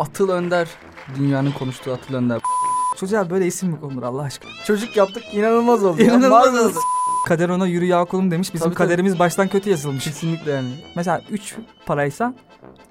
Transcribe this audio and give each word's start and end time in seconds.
Atıl 0.00 0.28
Önder. 0.28 0.68
Dünyanın 1.18 1.52
konuştuğu 1.52 1.92
Atıl 1.92 2.14
Önder. 2.14 2.40
Çocuğa 3.00 3.30
böyle 3.30 3.46
isim 3.46 3.68
mi 3.68 3.80
konulur 3.80 4.02
Allah 4.02 4.22
aşkına? 4.22 4.50
Çocuk 4.66 4.96
yaptık 4.96 5.22
inanılmaz 5.32 5.84
oldu. 5.84 6.02
İnanılmaz 6.02 6.54
oldu. 6.58 6.78
Kader 7.28 7.48
ona 7.48 7.66
yürü 7.66 7.84
ya 7.84 8.04
kulum 8.04 8.30
demiş. 8.30 8.54
Bizim 8.54 8.64
Tabii, 8.64 8.74
tabii. 8.74 8.86
kaderimiz 8.88 9.18
baştan 9.18 9.48
kötü 9.48 9.70
yazılmış. 9.70 10.04
Kesinlikle 10.04 10.50
yani. 10.50 10.68
Mesela 10.96 11.22
3 11.30 11.54
paraysa 11.86 12.34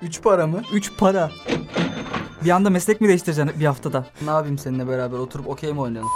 Üç 0.01 0.21
para 0.21 0.47
mı? 0.47 0.61
3 0.73 0.91
para. 0.97 1.31
Bir 2.45 2.49
anda 2.49 2.69
meslek 2.69 3.01
mi 3.01 3.07
değiştireceksin 3.07 3.59
bir 3.59 3.65
haftada? 3.65 4.05
Ne 4.25 4.29
yapayım 4.29 4.57
seninle 4.57 4.87
beraber 4.87 5.17
oturup 5.17 5.47
okey 5.47 5.73
mi 5.73 5.81
oynayalım? 5.81 6.09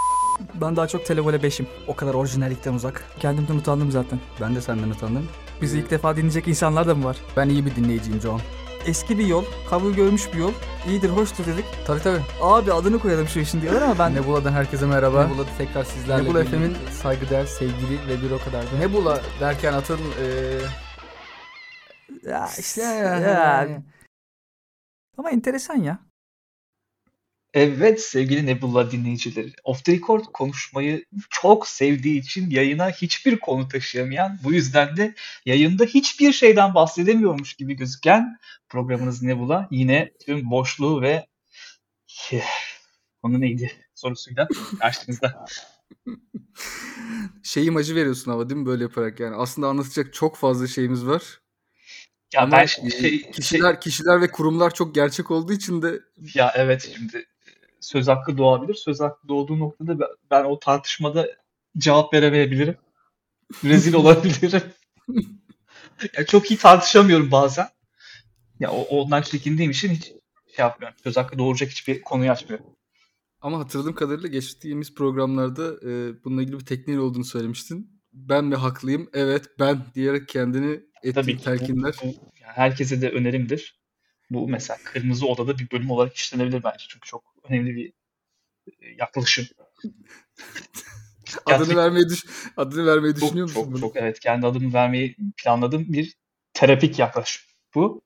Ben 0.54 0.76
daha 0.76 0.88
çok 0.88 1.06
televole 1.06 1.36
5'im. 1.36 1.66
O 1.88 1.96
kadar 1.96 2.14
orijinallikten 2.14 2.74
uzak. 2.74 3.04
Kendimden 3.20 3.54
utandım 3.56 3.90
zaten. 3.90 4.18
Ben 4.40 4.54
de 4.54 4.60
senden 4.60 4.90
utandım. 4.90 5.28
Bizi 5.62 5.78
ilk 5.78 5.90
defa 5.90 6.16
dinleyecek 6.16 6.48
insanlar 6.48 6.88
da 6.88 6.94
mı 6.94 7.04
var? 7.04 7.16
Ben 7.36 7.48
iyi 7.48 7.66
bir 7.66 7.76
dinleyiciyim 7.76 8.20
John. 8.20 8.40
Eski 8.86 9.18
bir 9.18 9.26
yol, 9.26 9.44
kabul 9.70 9.92
görmüş 9.94 10.32
bir 10.32 10.38
yol. 10.38 10.52
İyidir, 10.88 11.10
hoştur 11.10 11.46
dedik. 11.46 11.64
Tabii 11.86 12.00
tabii. 12.02 12.20
Abi 12.40 12.72
adını 12.72 12.98
koyalım 12.98 13.28
şu 13.28 13.40
işin 13.40 13.60
diyorlar 13.62 13.82
ama 13.82 13.98
ben... 13.98 14.14
Nebula'dan 14.14 14.52
herkese 14.52 14.86
merhaba. 14.86 15.26
Nebula'da 15.26 15.48
tekrar 15.58 15.84
sizlerle 15.84 16.24
Nebula. 16.24 16.44
FM'in 16.44 16.76
saygıdeğer, 17.02 17.46
sevgili 17.46 18.08
ve 18.08 18.22
bir 18.22 18.30
o 18.30 18.38
kadar 18.38 18.62
da. 18.72 18.76
Nebula 18.78 19.20
derken 19.40 19.72
Atıl 19.72 19.98
eee 19.98 20.60
Ya 22.30 22.48
işte 22.58 22.82
ya. 22.82 23.18
yani. 23.18 23.82
Ama 25.18 25.30
enteresan 25.30 25.76
ya. 25.76 25.98
Evet 27.54 28.00
sevgili 28.00 28.46
Nebula 28.46 28.90
dinleyicileri. 28.90 29.52
Off 29.64 29.84
the 29.84 29.92
Record 29.92 30.24
konuşmayı 30.24 31.04
çok 31.30 31.68
sevdiği 31.68 32.20
için 32.20 32.50
yayına 32.50 32.90
hiçbir 32.90 33.38
konu 33.38 33.68
taşıyamayan, 33.68 34.38
bu 34.44 34.52
yüzden 34.52 34.96
de 34.96 35.14
yayında 35.46 35.84
hiçbir 35.84 36.32
şeyden 36.32 36.74
bahsedemiyormuş 36.74 37.54
gibi 37.54 37.74
gözüken 37.74 38.38
programınız 38.68 39.22
Nebula 39.22 39.68
yine 39.70 40.12
tüm 40.26 40.50
boşluğu 40.50 41.02
ve 41.02 41.26
konu 43.22 43.40
neydi 43.40 43.72
sorusuyla 43.94 44.48
karşınızda. 44.80 45.44
şey 47.42 47.66
imajı 47.66 47.94
veriyorsun 47.94 48.30
ama 48.30 48.50
değil 48.50 48.60
mi 48.60 48.66
böyle 48.66 48.82
yaparak 48.82 49.20
yani. 49.20 49.36
Aslında 49.36 49.68
anlatacak 49.68 50.14
çok 50.14 50.36
fazla 50.36 50.66
şeyimiz 50.66 51.06
var. 51.06 51.40
Ya 52.34 52.42
ama 52.42 52.52
ben 52.52 52.62
e, 52.62 52.66
şey, 52.66 52.90
şey, 52.90 53.30
kişiler 53.30 53.80
kişiler 53.80 54.20
ve 54.20 54.30
kurumlar 54.30 54.74
çok 54.74 54.94
gerçek 54.94 55.30
olduğu 55.30 55.52
için 55.52 55.82
de 55.82 56.00
ya 56.34 56.52
evet 56.56 56.92
şimdi 56.96 57.26
söz 57.84 58.08
hakkı 58.08 58.38
doğabilir. 58.38 58.74
Söz 58.74 59.00
hakkı 59.00 59.28
doğduğu 59.28 59.58
noktada 59.58 60.00
ben, 60.00 60.08
ben 60.30 60.44
o 60.44 60.58
tartışmada 60.58 61.28
cevap 61.78 62.14
veremeyebilirim. 62.14 62.76
Rezil 63.64 63.94
olabilirim. 64.00 64.62
ya 66.16 66.26
çok 66.26 66.50
iyi 66.50 66.58
tartışamıyorum 66.58 67.30
bazen. 67.30 67.68
Ya 68.60 68.70
o, 68.70 68.80
ondan 68.82 69.22
çekindiğim 69.22 69.70
için 69.70 69.88
hiç 69.88 70.04
şey 70.56 70.62
yapmıyorum. 70.64 70.98
Söz 71.02 71.16
hakkı 71.16 71.38
doğuracak 71.38 71.70
hiçbir 71.70 72.02
konuyu 72.02 72.30
açmıyorum. 72.30 72.66
ama 73.40 73.58
hatırladığım 73.58 73.94
kadarıyla 73.94 74.28
geçtiğimiz 74.28 74.94
programlarda 74.94 75.90
e, 75.90 76.24
bununla 76.24 76.42
ilgili 76.42 76.60
bir 76.60 76.66
tekniğin 76.66 76.98
olduğunu 76.98 77.24
söylemiştin. 77.24 78.00
Ben 78.12 78.44
mi 78.44 78.54
haklıyım? 78.54 79.10
Evet 79.12 79.44
ben 79.58 79.84
diyerek 79.94 80.28
kendini 80.28 80.80
ettiğin 81.02 81.12
Tabii 81.12 81.32
ki 81.32 81.38
bu, 81.38 81.44
telkinler. 81.44 81.94
bu 82.02 82.06
yani 82.06 82.52
herkese 82.54 83.02
de 83.02 83.10
önerimdir. 83.10 83.80
Bu 84.30 84.48
mesela 84.48 84.78
Kırmızı 84.84 85.26
Oda'da 85.26 85.58
bir 85.58 85.70
bölüm 85.70 85.90
olarak 85.90 86.14
işlenebilir 86.16 86.64
bence. 86.64 86.84
Çünkü 86.88 87.08
çok 87.08 87.33
önemli 87.44 87.76
bir 87.76 87.92
e, 88.66 88.94
yaklaşım. 88.98 89.46
Adını 91.46 91.58
Gerçekten 91.58 91.76
vermeyi 91.76 92.08
düş 92.08 92.24
adını 92.56 92.86
vermeyi 92.86 93.14
çok 93.14 93.22
düşünüyor 93.22 93.46
musun 93.46 93.60
çok 93.60 93.72
bunu? 93.72 93.80
çok 93.80 93.96
evet 93.96 94.20
kendi 94.20 94.46
adımı 94.46 94.72
vermeyi 94.72 95.16
planladığım 95.36 95.92
bir 95.92 96.14
terapik 96.52 96.98
yaklaşım 96.98 97.42
bu. 97.74 98.02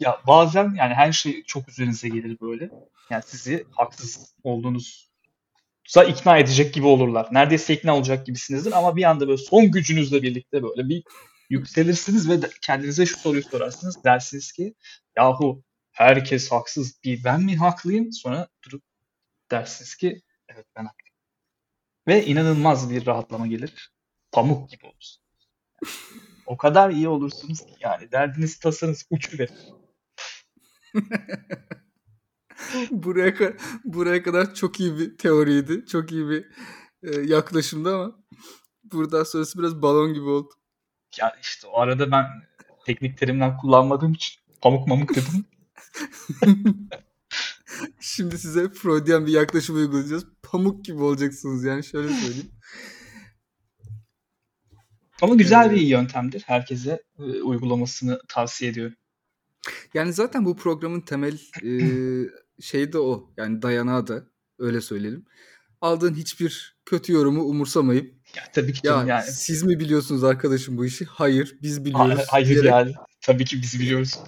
Ya 0.00 0.20
bazen 0.26 0.74
yani 0.74 0.94
her 0.94 1.12
şey 1.12 1.42
çok 1.42 1.68
üzerinize 1.68 2.08
gelir 2.08 2.38
böyle. 2.40 2.70
Yani 3.10 3.22
sizi 3.26 3.66
haksız 3.70 4.34
olduğunuza 4.44 6.04
ikna 6.08 6.38
edecek 6.38 6.74
gibi 6.74 6.86
olurlar. 6.86 7.28
Neredeyse 7.32 7.74
ikna 7.74 7.96
olacak 7.96 8.26
gibisinizdir 8.26 8.72
ama 8.72 8.96
bir 8.96 9.04
anda 9.04 9.28
böyle 9.28 9.38
son 9.38 9.70
gücünüzle 9.70 10.22
birlikte 10.22 10.62
böyle 10.62 10.88
bir 10.88 11.02
yükselirsiniz 11.50 12.30
ve 12.30 12.40
kendinize 12.62 13.06
şu 13.06 13.18
soruyu 13.18 13.42
sorarsınız. 13.42 14.04
Dersiniz 14.04 14.52
ki 14.52 14.74
yahu 15.16 15.62
herkes 15.98 16.52
haksız 16.52 17.04
bir 17.04 17.24
ben 17.24 17.42
mi 17.42 17.56
haklıyım? 17.56 18.12
Sonra 18.12 18.48
durup 18.64 18.82
dersiniz 19.50 19.96
ki 19.96 20.22
evet 20.48 20.66
ben 20.76 20.84
haklıyım. 20.84 21.14
Ve 22.08 22.26
inanılmaz 22.26 22.90
bir 22.90 23.06
rahatlama 23.06 23.46
gelir. 23.46 23.92
Pamuk 24.32 24.70
gibi 24.70 24.86
olursunuz. 24.86 25.20
O 26.46 26.56
kadar 26.56 26.90
iyi 26.90 27.08
olursunuz 27.08 27.60
ki 27.60 27.74
yani 27.80 28.12
derdiniz 28.12 28.58
tasanız 28.58 29.06
uçuverir. 29.10 29.68
buraya 32.90 33.56
buraya 33.84 34.22
kadar 34.22 34.54
çok 34.54 34.80
iyi 34.80 34.98
bir 34.98 35.18
teoriydi. 35.18 35.86
Çok 35.86 36.12
iyi 36.12 36.28
bir 36.28 36.46
e, 37.02 37.20
yaklaşımdı 37.20 37.94
ama 37.94 38.24
buradan 38.84 39.24
sonrası 39.24 39.58
biraz 39.58 39.82
balon 39.82 40.14
gibi 40.14 40.28
oldu. 40.28 40.50
Ya 41.18 41.36
işte 41.42 41.66
o 41.66 41.80
arada 41.80 42.10
ben 42.10 42.26
teknik 42.86 43.18
terimler 43.18 43.56
kullanmadığım 43.56 44.12
için 44.12 44.40
pamuk 44.62 44.88
mamuk 44.88 45.10
dedim. 45.10 45.46
Şimdi 48.00 48.38
size 48.38 48.68
Freudian 48.68 49.26
bir 49.26 49.32
yaklaşım 49.32 49.76
uygulayacağız. 49.76 50.24
Pamuk 50.42 50.84
gibi 50.84 51.02
olacaksınız 51.02 51.64
yani 51.64 51.84
şöyle 51.84 52.08
söyleyeyim. 52.08 52.50
Ama 55.22 55.34
güzel 55.34 55.70
Ee, 55.70 55.74
bir 55.74 55.80
yöntemdir. 55.80 56.42
Herkese 56.46 57.02
e, 57.18 57.22
uygulamasını 57.22 58.20
tavsiye 58.28 58.70
ediyorum. 58.70 58.94
Yani 59.94 60.12
zaten 60.12 60.44
bu 60.44 60.56
programın 60.56 61.00
temel 61.00 61.38
e, 61.62 61.70
şeyi 62.62 62.92
de 62.92 62.98
o. 62.98 63.30
Yani 63.36 63.62
dayanağı 63.62 64.06
da 64.06 64.24
öyle 64.58 64.80
söyleyelim. 64.80 65.24
Aldığın 65.80 66.14
hiçbir 66.14 66.76
kötü 66.84 67.12
yorumu 67.12 67.42
umursamayıp 67.42 68.14
Ya 68.36 68.42
tabii 68.52 68.72
ki 68.72 68.86
ya 68.86 69.04
yani. 69.06 69.24
siz 69.32 69.62
mi 69.62 69.80
biliyorsunuz 69.80 70.24
arkadaşım 70.24 70.76
bu 70.76 70.86
işi? 70.86 71.04
Hayır 71.04 71.56
biz 71.62 71.84
biliyoruz. 71.84 72.24
Hayır 72.28 72.48
diyerek. 72.48 72.70
yani. 72.70 72.94
Tabii 73.20 73.44
ki 73.44 73.62
biz 73.62 73.80
biliyoruz. 73.80 74.18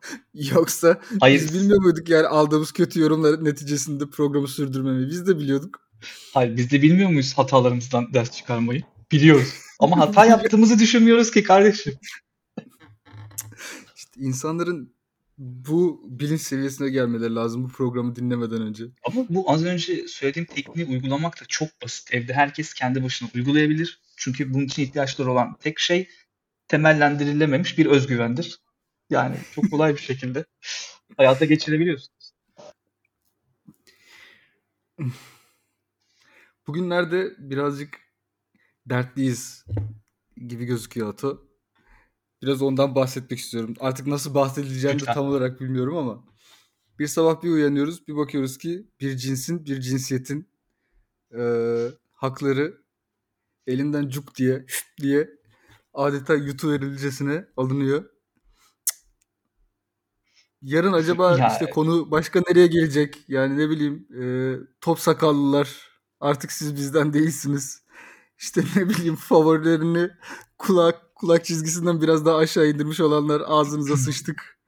Yoksa 0.34 1.00
Hayır. 1.20 1.40
biz 1.40 1.54
bilmiyor 1.54 1.82
muyduk 1.82 2.08
yani 2.08 2.26
aldığımız 2.26 2.72
kötü 2.72 3.00
yorumların 3.00 3.44
neticesinde 3.44 4.10
programı 4.10 4.48
sürdürmemeyi? 4.48 5.08
Biz 5.08 5.26
de 5.26 5.38
biliyorduk. 5.38 5.88
Hayır 6.34 6.56
biz 6.56 6.70
de 6.70 6.82
bilmiyor 6.82 7.10
muyuz 7.10 7.38
hatalarımızdan 7.38 8.14
ders 8.14 8.30
çıkarmayı? 8.30 8.82
Biliyoruz. 9.12 9.54
Ama 9.78 9.98
hata 9.98 10.26
yaptığımızı 10.26 10.78
düşünmüyoruz 10.78 11.30
ki 11.30 11.42
kardeşim. 11.42 11.94
İşte 13.96 14.20
insanların 14.20 14.92
bu 15.38 16.02
bilinç 16.04 16.40
seviyesine 16.40 16.88
gelmeleri 16.88 17.34
lazım 17.34 17.64
bu 17.64 17.68
programı 17.68 18.16
dinlemeden 18.16 18.62
önce. 18.62 18.84
Ama 19.04 19.26
bu 19.28 19.50
az 19.50 19.64
önce 19.64 20.08
söylediğim 20.08 20.46
tekniği 20.46 20.86
uygulamak 20.86 21.40
da 21.40 21.44
çok 21.48 21.68
basit. 21.82 22.14
Evde 22.14 22.32
herkes 22.32 22.74
kendi 22.74 23.04
başına 23.04 23.28
uygulayabilir. 23.34 24.00
Çünkü 24.16 24.54
bunun 24.54 24.64
için 24.64 24.82
ihtiyaçları 24.82 25.32
olan 25.32 25.56
tek 25.60 25.78
şey 25.78 26.08
temellendirilememiş 26.68 27.78
bir 27.78 27.86
özgüvendir. 27.86 28.60
Yani 29.10 29.36
çok 29.54 29.70
kolay 29.70 29.94
bir 29.94 30.00
şekilde 30.00 30.44
hayata 31.16 31.44
geçirebiliyorsunuz. 31.44 32.32
Bugünlerde 36.66 37.34
birazcık 37.38 38.00
dertliyiz 38.86 39.64
gibi 40.48 40.64
gözüküyor 40.64 41.08
Ato. 41.08 41.48
Biraz 42.42 42.62
ondan 42.62 42.94
bahsetmek 42.94 43.38
istiyorum. 43.38 43.74
Artık 43.80 44.06
nasıl 44.06 44.34
bahsedileceğini 44.34 45.00
de 45.00 45.04
tam 45.04 45.26
olarak 45.26 45.60
bilmiyorum 45.60 45.96
ama. 45.96 46.24
Bir 46.98 47.06
sabah 47.06 47.42
bir 47.42 47.50
uyanıyoruz, 47.50 48.08
bir 48.08 48.16
bakıyoruz 48.16 48.58
ki 48.58 48.86
bir 49.00 49.16
cinsin, 49.16 49.64
bir 49.64 49.80
cinsiyetin 49.80 50.48
eee, 51.34 51.88
hakları 52.12 52.82
elinden 53.66 54.08
cuk 54.08 54.34
diye, 54.34 54.66
diye 55.00 55.30
adeta 55.94 56.34
yutuverilcesine 56.34 57.44
alınıyor. 57.56 58.10
Yarın 60.62 60.92
acaba 61.00 61.38
Ya 61.38 61.48
işte 61.48 61.70
konu 61.70 62.10
başka 62.10 62.42
nereye 62.48 62.66
gelecek? 62.66 63.16
Yani 63.28 63.58
ne 63.58 63.70
bileyim 63.70 64.06
eee, 64.20 64.58
top 64.80 64.98
sakallılar 65.00 65.68
artık 66.20 66.52
siz 66.52 66.74
bizden 66.76 67.12
değilsiniz. 67.12 67.82
İşte 68.38 68.62
ne 68.76 68.88
bileyim 68.88 69.16
favorilerini 69.16 70.10
kulak 70.58 71.14
kulak 71.14 71.44
çizgisinden 71.44 72.02
biraz 72.02 72.26
daha 72.26 72.36
aşağı 72.36 72.66
indirmiş 72.66 73.00
olanlar 73.00 73.42
ağzınıza 73.46 73.96
sıçtık. 74.06 74.58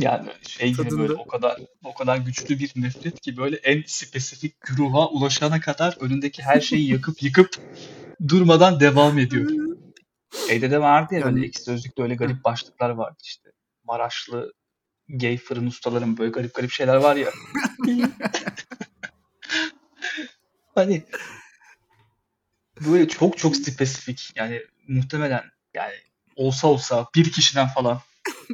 yani 0.00 0.28
şey 0.48 0.68
gibi 0.72 0.78
böyle 0.78 0.90
Tadında. 0.90 1.14
o 1.14 1.26
kadar 1.26 1.60
o 1.84 1.94
kadar 1.94 2.16
güçlü 2.16 2.58
bir 2.58 2.72
nefret 2.76 3.20
ki 3.20 3.36
böyle 3.36 3.56
en 3.56 3.82
spesifik 3.86 4.60
güruha 4.60 5.08
ulaşana 5.08 5.60
kadar 5.60 5.96
önündeki 6.00 6.42
her 6.42 6.60
şeyi 6.60 6.88
yakıp 6.92 7.22
yıkıp 7.22 7.56
durmadan 8.28 8.80
devam 8.80 9.18
ediyor. 9.18 9.50
Şeyde 10.48 10.70
de 10.70 10.80
vardı 10.80 11.14
ya 11.14 11.24
böyle 11.24 11.36
Yani 11.36 11.46
ekşi 11.46 11.62
sözlükte 11.62 12.02
öyle 12.02 12.14
garip 12.14 12.44
başlıklar 12.44 12.90
vardı 12.90 13.16
işte. 13.22 13.50
Maraşlı 13.84 14.52
gay 15.08 15.38
fırın 15.38 15.66
ustaların 15.66 16.18
böyle 16.18 16.30
garip 16.30 16.54
garip 16.54 16.70
şeyler 16.70 16.96
var 16.96 17.16
ya. 17.16 17.30
Hani 20.74 21.02
böyle 22.86 23.08
çok 23.08 23.38
çok 23.38 23.56
spesifik 23.56 24.32
yani 24.34 24.62
muhtemelen 24.88 25.44
yani 25.74 25.94
olsa 26.36 26.68
olsa 26.68 27.06
bir 27.14 27.32
kişiden 27.32 27.68
falan 27.68 28.00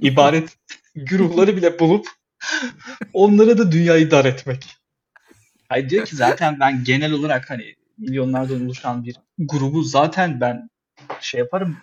ibaret 0.00 0.56
güruhları 0.94 1.56
bile 1.56 1.78
bulup 1.78 2.06
Onlara 3.12 3.58
da 3.58 3.72
dünyayı 3.72 4.10
dar 4.10 4.24
etmek. 4.24 4.76
Hayır 5.68 5.90
diyor 5.90 6.06
ki 6.06 6.16
zaten 6.16 6.60
ben 6.60 6.84
genel 6.84 7.12
olarak 7.12 7.50
hani 7.50 7.74
milyonlardan 7.98 8.64
oluşan 8.64 9.04
bir 9.04 9.16
grubu 9.38 9.82
zaten 9.82 10.40
ben 10.40 10.70
şey 11.20 11.38
yaparım 11.38 11.76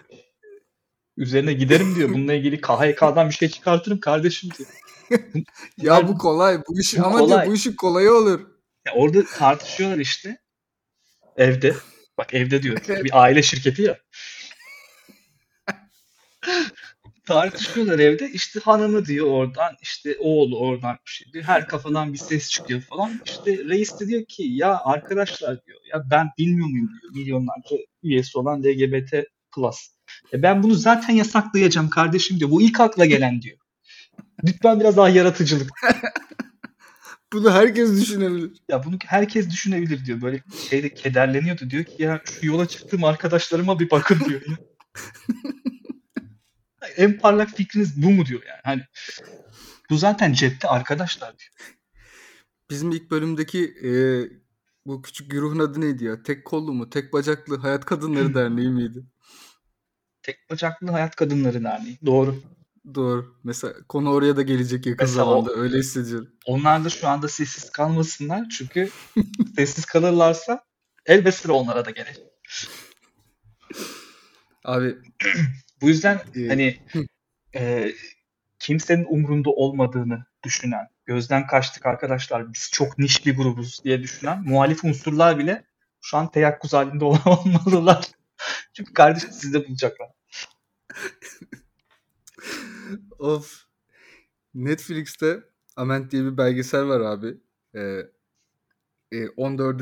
üzerine 1.20 1.54
giderim 1.54 1.96
diyor. 1.96 2.10
Bununla 2.10 2.34
ilgili 2.34 2.62
KHK'dan 2.62 3.30
bir 3.30 3.34
şey 3.34 3.50
çıkartırım 3.50 4.00
kardeşim 4.00 4.50
diyor. 4.58 4.70
Ya 5.78 6.08
bu 6.08 6.18
kolay. 6.18 6.62
Bu 6.68 6.80
iş 6.80 6.98
Bu 6.98 7.06
ama 7.06 7.20
kolay. 7.20 7.38
diyor 7.38 7.52
bu 7.52 7.56
işin 7.56 7.76
kolayı 7.76 8.14
olur. 8.14 8.40
Ya 8.88 8.94
orada 8.94 9.26
tartışıyorlar 9.26 9.98
işte. 10.00 10.38
Evde. 11.38 11.76
Bak 12.18 12.34
evde 12.34 12.64
diyor. 12.64 12.78
Bir 12.88 13.22
aile 13.22 13.44
şirketi 13.44 13.82
ya. 13.82 13.98
tartışıyorlar 17.26 18.00
evde. 18.00 18.30
İşte 18.30 18.60
hanımı 18.60 19.06
diyor 19.06 19.28
oradan, 19.28 19.76
işte 19.82 20.18
oğlu 20.20 20.60
oradan 20.60 20.98
bir 21.06 21.12
şey 21.12 21.34
diyor. 21.34 21.44
Her 21.44 21.68
kafadan 21.68 22.14
bir 22.14 22.18
ses 22.18 22.50
çıkıyor 22.50 22.82
falan. 22.82 23.22
İşte 23.26 23.58
reis 23.58 24.00
de 24.00 24.08
diyor 24.08 24.26
ki 24.26 24.44
ya 24.44 24.82
arkadaşlar 24.84 25.66
diyor 25.66 25.80
ya 25.94 26.04
ben 26.12 26.30
bilmiyor 26.38 26.68
muyum 26.68 26.90
diyor. 27.02 27.14
Milyonlarca 27.14 27.78
üyesi 28.04 28.38
olan 28.38 28.64
LGBT 28.64 29.14
plus. 29.52 29.90
E 30.34 30.44
ben 30.44 30.64
bunu 30.64 30.74
zaten 30.74 31.14
yasaklayacağım 31.14 31.90
kardeşim 31.90 32.40
diyor. 32.40 32.50
Bu 32.52 32.62
ilk 32.62 32.80
akla 32.80 33.06
gelen 33.06 33.42
diyor. 33.42 33.58
Lütfen 34.46 34.80
biraz 34.80 34.98
daha 34.98 35.10
yaratıcılık. 35.10 35.72
Bunu 37.34 37.52
herkes 37.52 38.02
düşünebilir. 38.02 38.52
Ya 38.70 38.84
bunu 38.84 38.98
herkes 39.06 39.50
düşünebilir 39.50 40.06
diyor. 40.06 40.22
Böyle 40.22 40.44
şeyde 40.70 40.94
kederleniyordu. 40.94 41.70
Diyor 41.70 41.84
ki 41.84 42.04
ya 42.04 42.22
şu 42.26 42.46
yola 42.46 42.68
çıktığım 42.68 43.04
arkadaşlarıma 43.04 43.80
bir 43.80 43.90
bakın 43.90 44.20
diyor. 44.30 44.42
Ya. 44.48 44.58
en 46.98 47.18
parlak 47.18 47.50
fikriniz 47.50 48.04
bu 48.04 48.12
mu 48.12 48.26
diyor 48.26 48.42
yani. 48.48 48.60
Hani 48.64 48.82
bu 49.90 49.98
zaten 49.98 50.34
cepte 50.34 50.68
arkadaşlar 50.68 51.38
diyor. 51.40 51.52
Bizim 52.70 52.92
ilk 52.92 53.12
bölümdeki 53.12 53.74
e, 53.84 53.92
bu 54.86 55.02
küçük 55.02 55.32
güruhun 55.32 55.60
adı 55.60 55.82
neydi 55.82 56.06
ya? 56.06 56.24
Tek 56.24 56.46
kollu 56.46 56.74
mu? 56.74 56.90
Tek 56.90 57.14
bacaklı 57.14 57.58
Hayat 57.58 57.86
Kadınları 57.86 58.34
Derneği 58.36 58.70
miydi? 58.70 59.04
Tek 60.24 60.50
bacaklı 60.50 60.92
hayat 60.92 61.16
kadınları 61.16 61.64
derneği. 61.64 62.00
Doğru. 62.06 62.36
Doğru. 62.96 63.36
Mesela 63.44 63.74
konu 63.90 64.12
oraya 64.12 64.36
da 64.36 64.42
gelecek 64.42 64.86
yakın 64.86 65.06
Mesela 65.06 65.26
o- 65.26 65.30
zamanda. 65.30 65.52
Öyle 65.62 65.78
hissediyorum. 65.78 66.30
Onlar 66.46 66.86
da 66.86 66.90
şu 66.90 67.08
anda 67.08 67.28
sessiz 67.28 67.70
kalmasınlar. 67.72 68.50
Çünkü 68.50 68.90
sessiz 69.56 69.86
kalırlarsa 69.86 70.64
elbet 71.06 71.34
sıra 71.36 71.54
onlara 71.54 71.86
da 71.86 71.92
gelir. 71.92 72.20
Abi 74.66 74.96
Bu 75.82 75.88
yüzden 75.90 76.22
e, 76.36 76.48
hani 76.48 76.80
e, 77.56 77.92
kimsenin 78.60 79.06
umrunda 79.10 79.50
olmadığını 79.50 80.26
düşünen, 80.44 80.88
gözden 81.06 81.48
kaçtık 81.48 81.86
arkadaşlar 81.86 82.54
biz 82.54 82.70
çok 82.74 82.98
niş 82.98 83.26
bir 83.26 83.36
grubuz 83.38 83.84
diye 83.84 84.04
düşünen 84.04 84.44
muhalif 84.46 84.84
unsurlar 84.84 85.40
bile 85.40 85.64
şu 86.02 86.18
an 86.18 86.32
teyakkuz 86.32 86.74
halinde 86.74 87.06
olmalılar. 87.26 88.06
Çünkü 88.80 88.94
kardeşim 88.94 89.32
sizi 89.32 89.54
de 89.54 89.68
bulacaklar. 89.68 90.10
of. 93.20 93.66
Netflix'te 94.54 95.44
Ament 95.76 96.12
diye 96.12 96.24
bir 96.24 96.38
belgesel 96.38 96.88
var 96.88 97.00
abi. 97.00 97.38
E, 97.76 98.10
e, 99.12 99.30
14. 99.30 99.82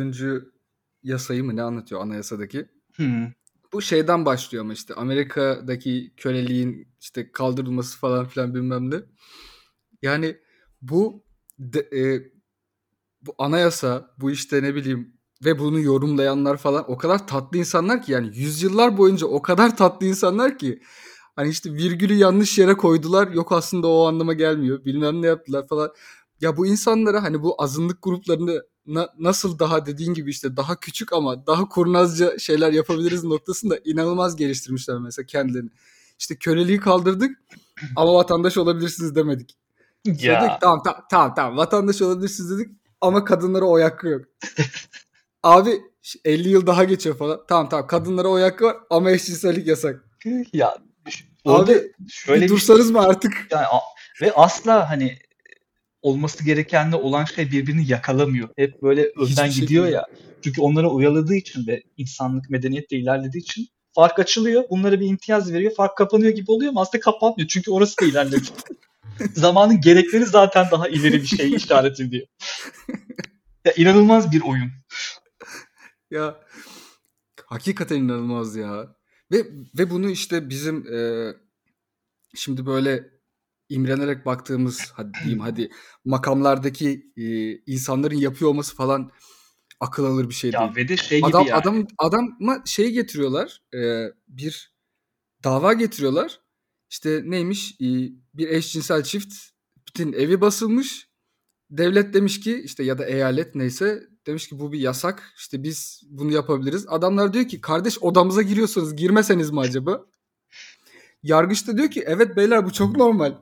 yasayı 1.04 1.44
mı 1.44 1.56
ne 1.56 1.62
anlatıyor 1.62 2.02
anayasadaki? 2.02 2.70
Hmm. 2.96 3.28
Bu 3.74 3.82
şeyden 3.82 4.26
başlıyor 4.26 4.64
ama 4.64 4.74
işte 4.74 4.94
Amerika'daki 4.94 6.14
köleliğin 6.18 6.88
işte 7.00 7.32
kaldırılması 7.32 8.00
falan 8.00 8.28
filan 8.28 8.56
bilmem 8.56 8.92
ne. 8.92 8.98
Yani 10.02 10.38
bu 10.82 11.24
de, 11.60 11.80
e, 11.80 12.32
bu 13.22 13.36
anayasa, 13.38 14.16
bu 14.18 14.32
işte 14.32 14.64
ne 14.64 14.76
bileyim 14.76 15.17
ve 15.46 15.60
bunu 15.60 15.80
yorumlayanlar 15.80 16.58
falan 16.58 16.92
o 16.92 16.98
kadar 16.98 17.28
tatlı 17.28 17.58
insanlar 17.58 18.02
ki 18.02 18.12
yani 18.12 18.38
yüzyıllar 18.38 18.98
boyunca 18.98 19.28
o 19.28 19.42
kadar 19.42 19.78
tatlı 19.78 20.06
insanlar 20.06 20.58
ki 20.58 20.82
hani 21.36 21.50
işte 21.50 21.74
virgülü 21.74 22.14
yanlış 22.14 22.58
yere 22.58 22.74
koydular. 22.74 23.28
Yok 23.28 23.52
aslında 23.52 23.88
o 23.88 24.08
anlama 24.08 24.34
gelmiyor. 24.34 24.86
Bilmem 24.86 25.22
ne 25.22 25.28
yaptılar 25.28 25.68
falan. 25.68 25.92
Ya 26.42 26.58
bu 26.58 26.68
insanlara 26.68 27.24
hani 27.24 27.44
bu 27.44 27.56
azınlık 27.62 28.02
gruplarını 28.02 28.64
na- 28.86 29.10
nasıl 29.20 29.60
daha 29.60 29.86
dediğin 29.86 30.14
gibi 30.14 30.30
işte 30.30 30.58
daha 30.58 30.80
küçük 30.80 31.14
ama 31.14 31.48
daha 31.48 31.70
kurnazca 31.70 32.40
şeyler 32.40 32.72
yapabiliriz 32.74 33.24
noktasında 33.24 33.78
inanılmaz 33.86 34.36
geliştirmişler 34.36 34.98
mesela 34.98 35.26
kendilerini. 35.26 35.70
İşte 36.20 36.36
köleliği 36.36 36.80
kaldırdık 36.80 37.38
ama 37.96 38.14
vatandaş 38.14 38.58
olabilirsiniz 38.58 39.16
demedik. 39.16 39.58
Dedik 40.06 40.24
Ya 40.24 40.58
tamam 40.62 40.82
tamam 40.84 41.02
tamam 41.12 41.34
tamam 41.36 41.58
vatandaş 41.58 42.02
olabilirsiniz 42.02 42.52
dedik 42.52 42.70
ama 43.02 43.24
kadınlara 43.24 43.66
oy 43.66 43.82
hakkı 43.82 44.08
yok. 44.08 44.26
Abi 45.44 45.82
50 46.26 46.50
yıl 46.50 46.68
daha 46.68 46.84
geçiyor 46.84 47.18
falan. 47.18 47.40
Tamam 47.48 47.70
tamam 47.70 47.88
kadınlara 47.88 48.28
oy 48.28 48.42
hakkı 48.42 48.66
var 48.66 48.78
ama 48.90 49.12
eşcinsellik 49.12 49.68
yasak. 49.68 50.06
ya 50.54 50.78
orada 51.46 51.72
Abi 51.72 51.92
şöyle 52.10 52.42
bir 52.42 52.46
bir 52.46 52.50
dursanız 52.54 52.92
mı 52.92 53.02
artık? 53.02 53.48
yani 53.52 53.66
ve 54.22 54.32
asla 54.34 54.90
hani 54.90 55.18
olması 56.02 56.44
gerekenle 56.46 56.96
olan 56.96 57.26
şey 57.26 57.52
birbirini 57.52 57.88
yakalamıyor. 57.92 58.50
Hep 58.58 58.82
böyle 58.82 59.02
önden 59.18 59.48
Hiçbir 59.48 59.62
gidiyor 59.62 59.84
şekilde. 59.84 59.98
ya. 59.98 60.06
Çünkü 60.44 60.62
onlara 60.62 60.90
uyaladığı 60.90 61.36
için 61.36 61.68
ve 61.68 61.84
insanlık 61.98 62.50
medeniyet 62.50 62.92
de 62.92 62.96
ilerlediği 62.98 63.42
için 63.44 63.68
fark 63.96 64.20
açılıyor. 64.20 64.64
Bunlara 64.70 65.00
bir 65.00 65.08
imtiyaz 65.08 65.54
veriyor. 65.54 65.72
Fark 65.76 65.98
kapanıyor 65.98 66.32
gibi 66.32 66.52
oluyor 66.52 66.70
ama 66.72 66.82
aslında 66.82 67.00
kapanmıyor. 67.00 67.48
Çünkü 67.48 67.72
orası 67.72 67.96
da 68.02 68.06
ilerledi. 68.06 68.46
Zamanın 69.34 69.82
gerekleri 69.82 70.26
zaten 70.26 70.68
daha 70.72 70.88
ileri 70.88 71.22
bir 71.22 71.28
şey 71.28 71.54
işaret 71.54 72.00
ediyor. 72.00 72.28
Ya 73.66 73.74
inanılmaz 73.78 74.32
bir 74.32 74.42
oyun. 74.42 74.72
Ya 76.12 76.44
hakikaten 77.46 77.98
inanılmaz 77.98 78.56
ya. 78.56 78.96
Ve 79.32 79.46
ve 79.78 79.90
bunu 79.90 80.10
işte 80.10 80.50
bizim 80.50 80.94
e, 80.94 81.34
şimdi 82.36 82.66
böyle 82.66 83.10
imrenerek 83.70 84.26
baktığımız 84.26 84.92
hadi 84.94 85.12
diyeyim 85.20 85.40
hadi 85.40 85.70
makamlardaki 86.06 87.12
e, 87.18 87.56
insanların 87.58 88.16
yapıyor 88.16 88.52
olması 88.52 88.76
falan 88.76 89.12
akıl 89.80 90.06
alır 90.06 90.30
bir 90.30 90.34
şey 90.34 90.52
değil. 90.52 90.64
Ya 90.64 90.76
ve 90.76 90.88
de 90.88 90.98
şey 90.98 91.18
gibi 91.20 91.28
Adam 91.28 91.48
yani. 91.48 91.56
adam 91.56 91.88
adama 91.98 92.64
şey 92.66 92.92
getiriyorlar. 92.92 93.62
e, 93.74 94.08
bir 94.28 94.74
dava 95.44 95.74
getiriyorlar. 95.74 96.40
İşte 96.90 97.22
neymiş? 97.26 97.72
E, 97.72 97.86
bir 98.34 98.50
eşcinsel 98.50 99.04
çift 99.04 99.34
bütün 99.88 100.14
evi 100.14 100.42
basılmış. 100.42 101.07
Devlet 101.70 102.14
demiş 102.14 102.40
ki 102.40 102.62
işte 102.66 102.84
ya 102.84 102.98
da 102.98 103.06
eyalet 103.06 103.56
neyse 103.56 104.08
demiş 104.28 104.50
ki 104.50 104.60
bu 104.60 104.72
bir 104.72 104.80
yasak. 104.80 105.34
İşte 105.38 105.64
biz 105.64 106.02
bunu 106.10 106.32
yapabiliriz. 106.32 106.86
Adamlar 106.88 107.34
diyor 107.34 107.48
ki 107.48 107.62
kardeş 107.62 108.04
odamıza 108.04 108.42
giriyorsunuz. 108.42 108.96
Girmeseniz 108.96 109.52
mi 109.52 109.60
acaba? 109.60 110.06
Yargıç 111.24 111.68
da 111.68 111.78
diyor 111.78 111.92
ki 111.92 112.04
evet 112.08 112.38
beyler 112.38 112.66
bu 112.66 112.74
çok 112.74 112.98
normal. 112.98 113.36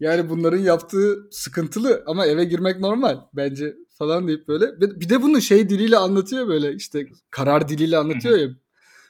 Yani 0.00 0.28
bunların 0.30 0.58
yaptığı 0.58 1.28
sıkıntılı 1.30 2.04
ama 2.06 2.26
eve 2.26 2.44
girmek 2.44 2.80
normal 2.80 3.20
bence 3.32 3.76
falan 3.88 4.28
deyip 4.28 4.48
böyle. 4.48 4.80
Bir 4.80 5.08
de 5.08 5.22
bunu 5.22 5.40
şey 5.40 5.68
diliyle 5.68 5.96
anlatıyor 5.96 6.48
böyle 6.48 6.74
işte 6.74 7.06
karar 7.30 7.68
diliyle 7.68 7.98
anlatıyor 7.98 8.38
ya. 8.38 8.48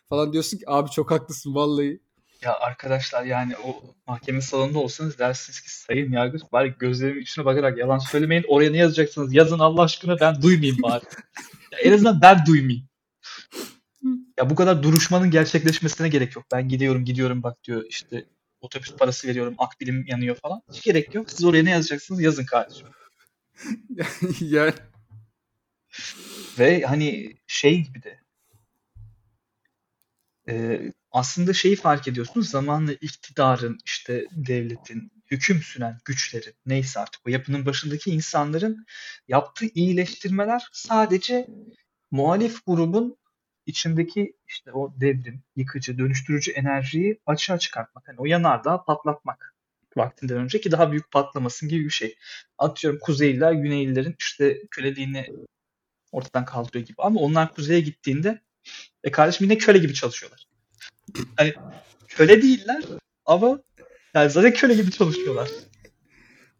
Falan 0.08 0.32
diyorsun 0.32 0.58
ki 0.58 0.64
abi 0.66 0.90
çok 0.90 1.11
haklısın 1.11 1.54
vallahi. 1.54 2.00
Ya 2.46 2.58
arkadaşlar 2.60 3.24
yani 3.24 3.56
o 3.64 3.82
mahkeme 4.06 4.40
salonunda 4.40 4.78
olsanız 4.78 5.18
dersiniz 5.18 5.60
ki 5.60 5.74
sayın 5.74 6.12
yargıç 6.12 6.42
bari 6.52 6.74
gözlerimin 6.78 7.22
içine 7.22 7.44
bakarak 7.44 7.78
yalan 7.78 7.98
söylemeyin. 7.98 8.44
Oraya 8.48 8.70
ne 8.70 8.76
yazacaksınız? 8.76 9.34
Yazın 9.34 9.58
Allah 9.58 9.82
aşkına 9.82 10.20
ben 10.20 10.42
duymayayım 10.42 10.82
bari. 10.82 11.04
Ya 11.72 11.78
en 11.78 11.92
azından 11.92 12.20
ben 12.20 12.46
duymayayım. 12.46 12.88
Ya 14.38 14.50
bu 14.50 14.54
kadar 14.54 14.82
duruşmanın 14.82 15.30
gerçekleşmesine 15.30 16.08
gerek 16.08 16.36
yok. 16.36 16.44
Ben 16.52 16.68
gidiyorum 16.68 17.04
gidiyorum 17.04 17.42
bak 17.42 17.64
diyor 17.64 17.84
işte 17.88 18.26
otobüs 18.60 18.96
parası 18.96 19.28
veriyorum 19.28 19.54
akbilim 19.58 20.04
yanıyor 20.06 20.36
falan. 20.36 20.62
Hiç 20.72 20.82
gerek 20.82 21.14
yok. 21.14 21.30
Siz 21.30 21.44
oraya 21.44 21.64
ne 21.64 21.70
yazacaksınız 21.70 22.20
yazın 22.20 22.44
kardeşim. 22.44 22.88
yani 24.40 24.72
Ve 26.58 26.82
hani 26.82 27.36
şey 27.46 27.82
gibi 27.82 28.02
de 28.02 28.20
e, 30.48 30.80
aslında 31.16 31.52
şeyi 31.52 31.76
fark 31.76 32.08
ediyorsunuz 32.08 32.50
zamanla 32.50 32.92
iktidarın 32.92 33.78
işte 33.85 34.26
devletin 34.32 35.12
hüküm 35.30 35.62
süren 35.62 35.99
güçlerin 36.04 36.54
neyse 36.66 37.00
artık 37.00 37.26
o 37.26 37.30
yapının 37.30 37.66
başındaki 37.66 38.11
insanların 38.11 38.87
yaptığı 39.28 39.66
iyileştirmeler 39.66 40.68
sadece 40.73 41.46
muhalif 42.11 42.66
grubun 42.66 43.16
içindeki 43.66 44.37
işte 44.49 44.73
o 44.73 44.94
devrim, 45.00 45.42
yıkıcı, 45.56 45.99
dönüştürücü 45.99 46.52
enerjiyi 46.52 47.20
açığa 47.26 47.58
çıkartmak. 47.58 48.08
Hani 48.08 48.20
o 48.20 48.26
yanardağı 48.26 48.85
patlatmak 48.85 49.54
vaktinden 49.96 50.37
önce 50.37 50.61
ki 50.61 50.73
daha 50.73 50.90
büyük 50.92 51.11
patlamasın 51.11 51.68
gibi 51.68 51.85
bir 51.85 51.90
şey. 51.90 52.16
Atıyorum 52.58 53.00
Kuzeyliler 53.02 53.52
Güneylilerin 53.52 54.16
işte 54.18 54.62
köleliğini 54.70 55.26
ortadan 56.12 56.44
kaldırıyor 56.44 56.87
gibi. 56.87 57.02
Ama 57.02 57.20
onlar 57.20 57.54
kuzeye 57.54 57.80
gittiğinde 57.80 58.42
e 59.04 59.11
kardeşim 59.11 59.44
yine 59.44 59.58
köle 59.58 59.78
gibi 59.78 59.94
çalışıyorlar. 59.94 60.55
Hani 61.36 61.54
köle 62.08 62.42
değiller 62.42 62.84
ama 63.26 63.58
yani 64.14 64.30
zaten 64.30 64.52
köle 64.54 64.75
gibi 64.75 64.90
çalışıyorlar. 64.90 65.50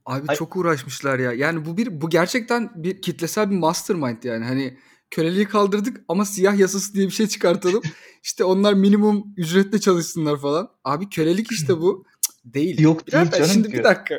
Abi 0.07 0.25
Ay- 0.29 0.37
çok 0.37 0.57
uğraşmışlar 0.57 1.19
ya. 1.19 1.33
Yani 1.33 1.65
bu 1.65 1.77
bir 1.77 2.01
bu 2.01 2.11
gerçekten 2.11 2.71
bir 2.75 3.03
kitlesel 3.03 3.51
bir 3.51 3.57
mastermind 3.57 4.23
yani. 4.23 4.45
Hani 4.45 4.79
köleliği 5.11 5.45
kaldırdık 5.49 6.01
ama 6.09 6.25
siyah 6.25 6.59
yasası 6.59 6.95
diye 6.95 7.07
bir 7.07 7.13
şey 7.13 7.27
çıkartalım. 7.27 7.83
İşte 8.23 8.45
onlar 8.45 8.75
minimum 8.75 9.35
ücretle 9.37 9.81
çalışsınlar 9.81 10.41
falan. 10.41 10.71
Abi 10.85 11.09
kölelik 11.09 11.53
işte 11.53 11.79
bu. 11.81 12.05
Cık, 12.23 12.55
değil. 12.55 12.81
Yok 12.81 13.07
değil 13.13 13.23
Birader, 13.23 13.39
canım 13.39 13.51
şimdi 13.53 13.69
diyor. 13.73 13.79
bir 13.79 13.85
dakika. 13.85 14.15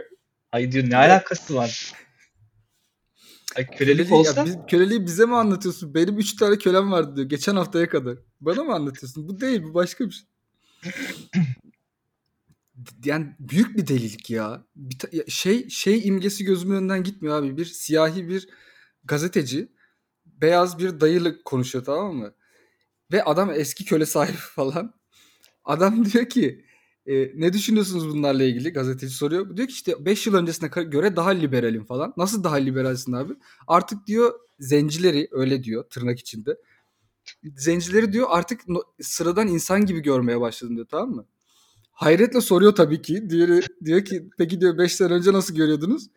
Ay 0.51 0.72
diyor 0.72 0.89
ne 0.89 0.98
alakası 0.98 1.55
var? 1.55 1.93
Ay 3.55 3.65
kölelik 3.67 3.77
Köleliği, 3.79 4.13
olsa 4.13 4.39
ya 4.39 4.46
biz- 4.46 4.57
köleliği 4.69 5.05
bize 5.05 5.25
mi 5.25 5.36
anlatıyorsun? 5.36 5.93
Benim 5.93 6.17
3 6.17 6.36
tane 6.36 6.57
kölem 6.57 6.91
vardı 6.91 7.15
diyor. 7.15 7.29
Geçen 7.29 7.55
haftaya 7.55 7.89
kadar. 7.89 8.17
Bana 8.41 8.63
mı 8.63 8.74
anlatıyorsun? 8.74 9.27
Bu 9.27 9.39
değil. 9.39 9.63
Bu 9.63 9.74
başka 9.74 10.06
bir 10.06 10.12
şey. 10.12 10.25
yani 13.06 13.36
büyük 13.39 13.77
bir 13.77 13.88
delilik 13.88 14.29
ya. 14.29 14.63
Bir 14.75 15.00
ta- 15.00 15.10
şey 15.27 15.70
şey 15.70 16.08
imgesi 16.08 16.44
gözümün 16.46 16.75
önünden 16.75 17.03
gitmiyor 17.03 17.39
abi. 17.44 17.58
Bir 17.58 17.65
siyahi 17.65 18.29
bir 18.29 18.50
gazeteci 19.03 19.72
beyaz 20.25 20.79
bir 20.79 21.00
dayıyla 21.00 21.34
konuşuyor 21.46 21.86
tamam 21.86 22.15
mı? 22.15 22.34
Ve 23.12 23.24
adam 23.24 23.51
eski 23.51 23.86
köle 23.86 24.06
sahibi 24.06 24.38
falan. 24.56 24.94
Adam 25.65 26.06
diyor 26.06 26.29
ki 26.29 26.65
e, 27.06 27.13
ne 27.41 27.53
düşünüyorsunuz 27.53 28.10
bunlarla 28.10 28.44
ilgili? 28.44 28.74
Gazeteci 28.74 29.13
soruyor. 29.15 29.58
Diyor 29.58 29.67
ki 29.67 29.74
işte 29.74 30.06
5 30.06 30.27
yıl 30.27 30.34
öncesine 30.36 30.70
göre 30.84 31.15
daha 31.15 31.29
liberalim 31.29 31.86
falan. 31.86 32.13
Nasıl 32.17 32.44
daha 32.44 32.56
liberalsin 32.56 33.13
abi? 33.13 33.34
Artık 33.67 34.08
diyor 34.08 34.34
zencileri 34.60 35.27
öyle 35.32 35.63
diyor 35.63 35.84
tırnak 35.89 36.20
içinde. 36.20 36.58
Zencileri 37.55 38.13
diyor 38.13 38.27
artık 38.29 38.62
sıradan 39.01 39.48
insan 39.48 39.86
gibi 39.86 40.00
görmeye 40.00 40.41
başladım 40.41 40.75
diyor 40.75 40.88
tamam 40.91 41.10
mı? 41.10 41.25
Hayretle 41.91 42.41
soruyor 42.41 42.75
tabii 42.75 43.01
ki. 43.01 43.29
Diğeri 43.29 43.62
diyor 43.86 44.05
ki 44.05 44.29
peki 44.38 44.62
diyor 44.62 44.77
5 44.77 44.96
sene 44.96 45.13
önce 45.13 45.34
nasıl 45.34 45.55
görüyordunuz? 45.55 46.07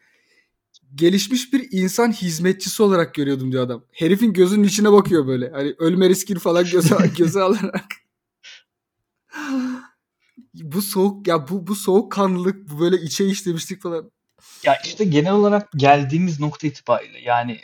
Gelişmiş 0.94 1.52
bir 1.52 1.68
insan 1.70 2.12
hizmetçisi 2.12 2.82
olarak 2.82 3.14
görüyordum 3.14 3.52
diyor 3.52 3.64
adam. 3.64 3.84
Herifin 3.92 4.32
gözünün 4.32 4.64
içine 4.64 4.92
bakıyor 4.92 5.26
böyle. 5.26 5.50
Hani 5.50 5.74
ölme 5.78 6.08
riskini 6.08 6.38
falan 6.38 6.64
göze, 6.64 6.96
göze 7.18 7.40
alarak. 7.40 7.84
bu 10.54 10.82
soğuk 10.82 11.26
ya 11.26 11.48
bu 11.48 11.66
bu 11.66 11.74
soğukkanlılık 11.74 12.70
bu 12.70 12.80
böyle 12.80 12.96
içe 12.96 13.26
işlemişlik 13.26 13.82
falan. 13.82 14.10
ya 14.64 14.76
işte 14.84 15.04
genel 15.04 15.32
olarak 15.32 15.72
geldiğimiz 15.76 16.40
nokta 16.40 16.66
itibariyle 16.66 17.20
yani 17.20 17.60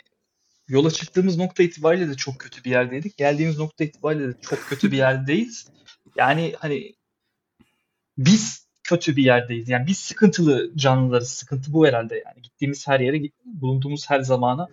yola 0.67 0.91
çıktığımız 0.91 1.37
nokta 1.37 1.63
itibariyle 1.63 2.09
de 2.09 2.15
çok 2.15 2.39
kötü 2.39 2.63
bir 2.63 2.69
yerdeydik. 2.69 3.17
Geldiğimiz 3.17 3.59
nokta 3.59 3.83
itibariyle 3.83 4.27
de 4.27 4.37
çok 4.41 4.59
kötü 4.59 4.91
bir 4.91 4.97
yerdeyiz. 4.97 5.67
Yani 6.15 6.55
hani 6.59 6.95
biz 8.17 8.67
kötü 8.83 9.15
bir 9.15 9.23
yerdeyiz. 9.23 9.69
Yani 9.69 9.87
biz 9.87 9.97
sıkıntılı 9.97 10.71
canlılarız. 10.77 11.29
Sıkıntı 11.29 11.73
bu 11.73 11.87
herhalde 11.87 12.23
yani. 12.25 12.41
Gittiğimiz 12.41 12.87
her 12.87 12.99
yere, 12.99 13.21
bulunduğumuz 13.45 14.09
her 14.09 14.19
zamana 14.19 14.67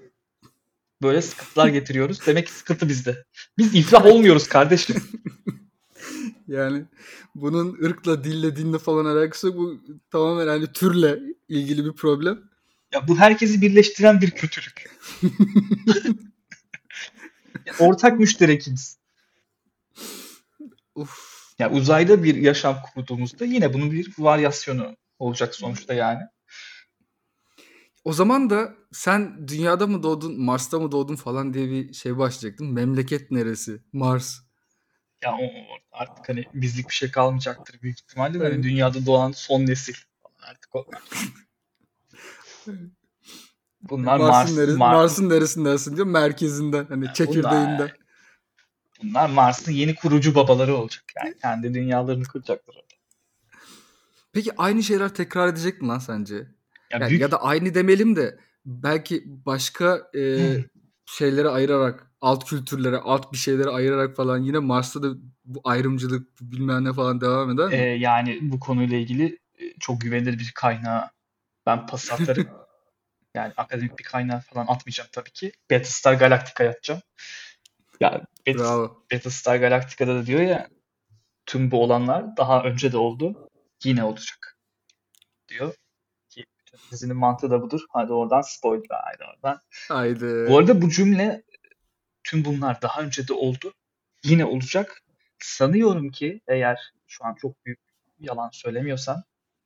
böyle 1.02 1.22
sıkıntılar 1.22 1.68
getiriyoruz. 1.68 2.26
Demek 2.26 2.46
ki 2.46 2.52
sıkıntı 2.52 2.88
bizde. 2.88 3.24
Biz 3.58 3.74
iflah 3.74 4.06
olmuyoruz 4.06 4.48
kardeşim. 4.48 4.96
Yani 6.48 6.84
bunun 7.34 7.84
ırkla, 7.84 8.24
dille, 8.24 8.56
dinle 8.56 8.78
falan 8.78 9.04
alakası. 9.04 9.56
Bu 9.56 9.80
tamamen 10.10 10.46
hani 10.46 10.72
türle 10.72 11.18
ilgili 11.48 11.84
bir 11.84 11.92
problem. 11.92 12.38
Ya 12.94 13.08
bu 13.08 13.18
herkesi 13.18 13.62
birleştiren 13.62 14.20
bir 14.20 14.30
kötülük. 14.30 14.90
Ortak 17.78 18.18
müşterekimiz. 18.18 18.98
Uf. 20.94 21.34
Ya 21.58 21.70
uzayda 21.70 22.24
bir 22.24 22.34
yaşam 22.34 22.76
kurduğumuzda 22.94 23.44
yine 23.44 23.74
bunun 23.74 23.90
bir 23.90 24.12
varyasyonu 24.18 24.96
olacak 25.18 25.54
sonuçta 25.54 25.94
yani. 25.94 26.22
O 28.04 28.12
zaman 28.12 28.50
da 28.50 28.74
sen 28.92 29.48
dünyada 29.48 29.86
mı 29.86 30.02
doğdun, 30.02 30.40
Mars'ta 30.40 30.78
mı 30.78 30.92
doğdun 30.92 31.16
falan 31.16 31.54
diye 31.54 31.70
bir 31.70 31.92
şey 31.92 32.18
başlayacaktın. 32.18 32.72
Memleket 32.72 33.30
neresi? 33.30 33.82
Mars. 33.92 34.38
Ya 35.22 35.32
o, 35.32 35.42
artık 35.92 36.28
hani 36.28 36.44
bizlik 36.54 36.88
bir 36.88 36.94
şey 36.94 37.10
kalmayacaktır 37.10 37.82
büyük 37.82 38.00
ihtimalle. 38.00 38.38
Hani 38.38 38.62
dünyada 38.62 39.06
doğan 39.06 39.32
son 39.32 39.66
nesil. 39.66 39.94
Artık 40.42 40.76
o. 40.76 40.86
Bunlar 43.90 44.18
Mars'ın, 44.18 44.54
Mars, 44.54 44.58
neresi, 44.58 44.78
Mar- 44.78 44.94
Mars'ın 44.94 45.28
neresindensin 45.28 45.96
diyor. 45.96 46.06
Merkezinden. 46.06 46.86
Hani 46.88 47.06
çekirdeğinden. 47.14 47.78
bunlar, 47.78 47.96
bunlar 49.02 49.28
Mars'ın 49.30 49.72
yeni 49.72 49.94
kurucu 49.94 50.34
babaları 50.34 50.76
olacak. 50.76 51.04
Yani 51.16 51.34
kendi 51.42 51.74
dünyalarını 51.74 52.24
kuracaklar. 52.24 52.76
Peki 54.32 54.50
aynı 54.56 54.82
şeyler 54.82 55.08
tekrar 55.08 55.48
edecek 55.48 55.82
mi 55.82 55.88
lan 55.88 55.98
sence? 55.98 56.34
Ya 56.34 56.44
Yani 56.90 57.08
büyük 57.08 57.22
ya 57.22 57.30
da 57.30 57.42
aynı 57.42 57.74
demeyelim 57.74 58.16
de 58.16 58.38
belki 58.66 59.22
başka 59.26 60.10
e, 60.16 60.38
şeylere 61.06 61.48
ayırarak, 61.48 62.10
alt 62.20 62.44
kültürlere, 62.44 62.96
alt 62.96 63.32
bir 63.32 63.38
şeylere 63.38 63.68
ayırarak 63.70 64.16
falan 64.16 64.38
yine 64.38 64.58
Mars'ta 64.58 65.02
da 65.02 65.08
bu 65.44 65.60
ayrımcılık 65.64 66.40
bilmem 66.40 66.84
ne 66.84 66.92
falan 66.92 67.20
devam 67.20 67.50
eder 67.50 67.68
mi? 67.68 67.74
Ee, 67.74 67.82
yani 67.82 68.38
bu 68.42 68.60
konuyla 68.60 68.98
ilgili 68.98 69.38
e, 69.58 69.64
çok 69.80 70.00
güvenilir 70.00 70.38
bir 70.38 70.52
kaynağı 70.54 71.10
ben 71.66 71.86
pas 71.86 72.12
atarım. 72.12 72.48
yani 73.34 73.52
akademik 73.56 73.98
bir 73.98 74.04
kaynağı 74.04 74.40
falan 74.40 74.66
atmayacağım 74.66 75.10
tabii 75.12 75.30
ki. 75.30 75.52
Battlestar 75.70 76.14
Galactica'ya 76.14 76.70
atacağım. 76.70 77.00
Ya. 78.00 78.26
Battlestar 79.12 79.56
Galactica'da 79.56 80.14
da 80.14 80.26
diyor 80.26 80.40
ya 80.40 80.68
tüm 81.46 81.70
bu 81.70 81.82
olanlar 81.82 82.36
daha 82.36 82.62
önce 82.62 82.92
de 82.92 82.96
oldu. 82.96 83.50
Yine 83.84 84.04
olacak. 84.04 84.58
Diyor 85.48 85.74
ki 86.28 86.44
dizinin 86.92 87.16
mantığı 87.16 87.50
da 87.50 87.62
budur. 87.62 87.80
Hadi 87.90 88.12
oradan 88.12 88.40
spoiler. 88.40 89.00
Hadi 89.04 89.24
oradan. 89.34 89.60
Haydi. 89.88 90.46
Bu 90.48 90.58
arada 90.58 90.82
bu 90.82 90.90
cümle 90.90 91.42
tüm 92.24 92.44
bunlar 92.44 92.82
daha 92.82 93.00
önce 93.00 93.28
de 93.28 93.32
oldu. 93.32 93.74
Yine 94.24 94.44
olacak. 94.44 95.02
Sanıyorum 95.38 96.10
ki 96.10 96.40
eğer 96.48 96.92
şu 97.06 97.24
an 97.24 97.34
çok 97.34 97.64
büyük 97.66 97.80
yalan 98.18 98.50
söylemiyorsam 98.52 99.22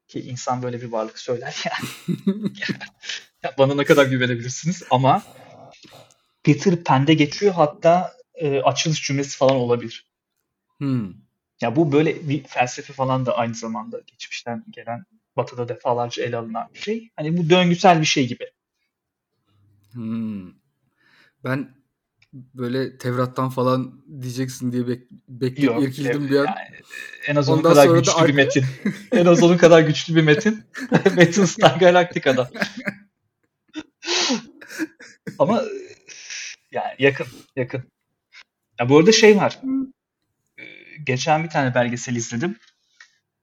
ki 0.09 0.21
insan 0.21 0.63
böyle 0.63 0.81
bir 0.81 0.93
varlık 0.93 1.19
söyler 1.19 1.65
yani. 1.65 2.19
Ya 3.43 3.55
bana 3.59 3.75
ne 3.75 3.85
kadar 3.85 4.07
güvenebilirsiniz 4.07 4.83
ama 4.91 5.23
Peter 6.43 6.85
Pan'de 6.85 7.15
geçiyor 7.15 7.55
hatta 7.55 8.13
e, 8.35 8.61
açılış 8.61 9.07
cümlesi 9.07 9.37
falan 9.37 9.57
olabilir. 9.57 10.07
Hmm. 10.79 11.15
Ya 11.61 11.77
bu 11.77 11.93
böyle 11.93 12.29
bir 12.29 12.45
felsefe 12.45 12.93
falan 12.93 13.27
da 13.27 13.37
aynı 13.37 13.55
zamanda 13.55 14.01
geçmişten 14.07 14.65
gelen 14.71 15.05
batıda 15.37 15.69
defalarca 15.69 16.25
ele 16.25 16.37
alınan 16.37 16.69
bir 16.75 16.79
şey. 16.79 17.11
Hani 17.17 17.37
bu 17.37 17.51
döngüsel 17.51 18.01
bir 18.01 18.07
şey 18.07 18.29
gibi. 18.29 18.51
Hmm. 19.93 20.53
Ben 21.45 21.78
böyle 22.33 22.99
Tevrat'tan 22.99 23.49
falan 23.51 24.05
diyeceksin 24.23 24.73
diye 24.73 24.89
bek 24.89 25.03
bekleyip 25.29 25.71
Yok, 25.73 25.83
irkildim 25.83 26.29
bir 26.29 26.37
an. 26.39 26.45
yani 26.45 26.81
en 27.27 27.37
az 27.37 27.49
onun 27.49 27.59
Ondan 27.59 27.71
kadar 27.73 27.91
da 27.91 27.97
güçlü 27.99 28.29
bir 28.29 28.35
metin. 28.35 28.65
en 29.13 29.27
az 29.27 29.43
onun 29.43 29.57
kadar 29.57 29.81
güçlü 29.81 30.15
bir 30.15 30.23
metin. 30.23 30.65
Battlestar 30.93 31.77
Galactica'da. 31.81 32.51
Ama 35.39 35.63
yani 36.73 36.95
yakın, 36.99 37.27
yakın. 37.57 37.83
Ya 38.81 38.89
bu 38.89 38.99
arada 38.99 39.13
şey 39.13 39.37
var. 39.37 39.59
Ee, 40.59 40.63
Geçen 41.05 41.45
bir 41.45 41.49
tane 41.51 41.75
belgesel 41.75 42.17
izledim. 42.17 42.57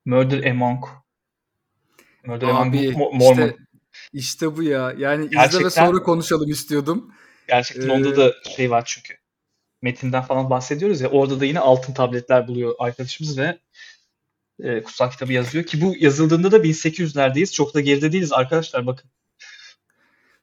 Murder 0.05 0.51
Among 0.51 0.85
Murder 2.25 2.47
Among 2.47 2.75
Abi 2.75 2.77
Mo- 2.87 3.17
Mormon. 3.17 3.31
işte 3.47 3.55
işte 4.13 4.55
bu 4.57 4.63
ya. 4.63 4.93
Yani 4.97 5.25
izle 5.25 5.37
ve 5.37 5.41
Gerçekten- 5.41 5.85
sonra 5.85 6.03
konuşalım 6.03 6.49
istiyordum. 6.49 7.11
Gerçekten 7.47 7.89
Ee, 7.89 7.91
onda 7.91 8.17
da 8.17 8.33
şey 8.55 8.71
var 8.71 8.83
çünkü. 8.85 9.13
Metinden 9.81 10.23
falan 10.23 10.49
bahsediyoruz 10.49 11.01
ya. 11.01 11.09
Orada 11.09 11.39
da 11.39 11.45
yine 11.45 11.59
altın 11.59 11.93
tabletler 11.93 12.47
buluyor 12.47 12.75
arkadaşımız 12.79 13.37
ve 13.37 13.59
e, 14.63 14.83
kutsal 14.83 15.11
kitabı 15.11 15.33
yazıyor 15.33 15.63
ki 15.63 15.81
bu 15.81 15.95
yazıldığında 15.99 16.51
da 16.51 16.57
1800'lerdeyiz. 16.57 17.53
Çok 17.53 17.73
da 17.73 17.81
geride 17.81 18.11
değiliz 18.11 18.33
arkadaşlar 18.33 18.87
bakın. 18.87 19.09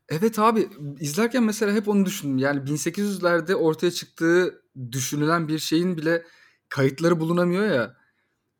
Evet 0.09 0.38
abi 0.38 0.68
izlerken 1.00 1.42
mesela 1.42 1.73
hep 1.73 1.88
onu 1.88 2.06
düşündüm. 2.06 2.38
Yani 2.38 2.61
1800'lerde 2.61 3.54
ortaya 3.54 3.90
çıktığı 3.90 4.62
düşünülen 4.92 5.49
bir 5.49 5.59
şeyin 5.59 5.97
bile 5.97 6.23
kayıtları 6.68 7.21
bulunamıyor 7.21 7.66
ya. 7.66 7.97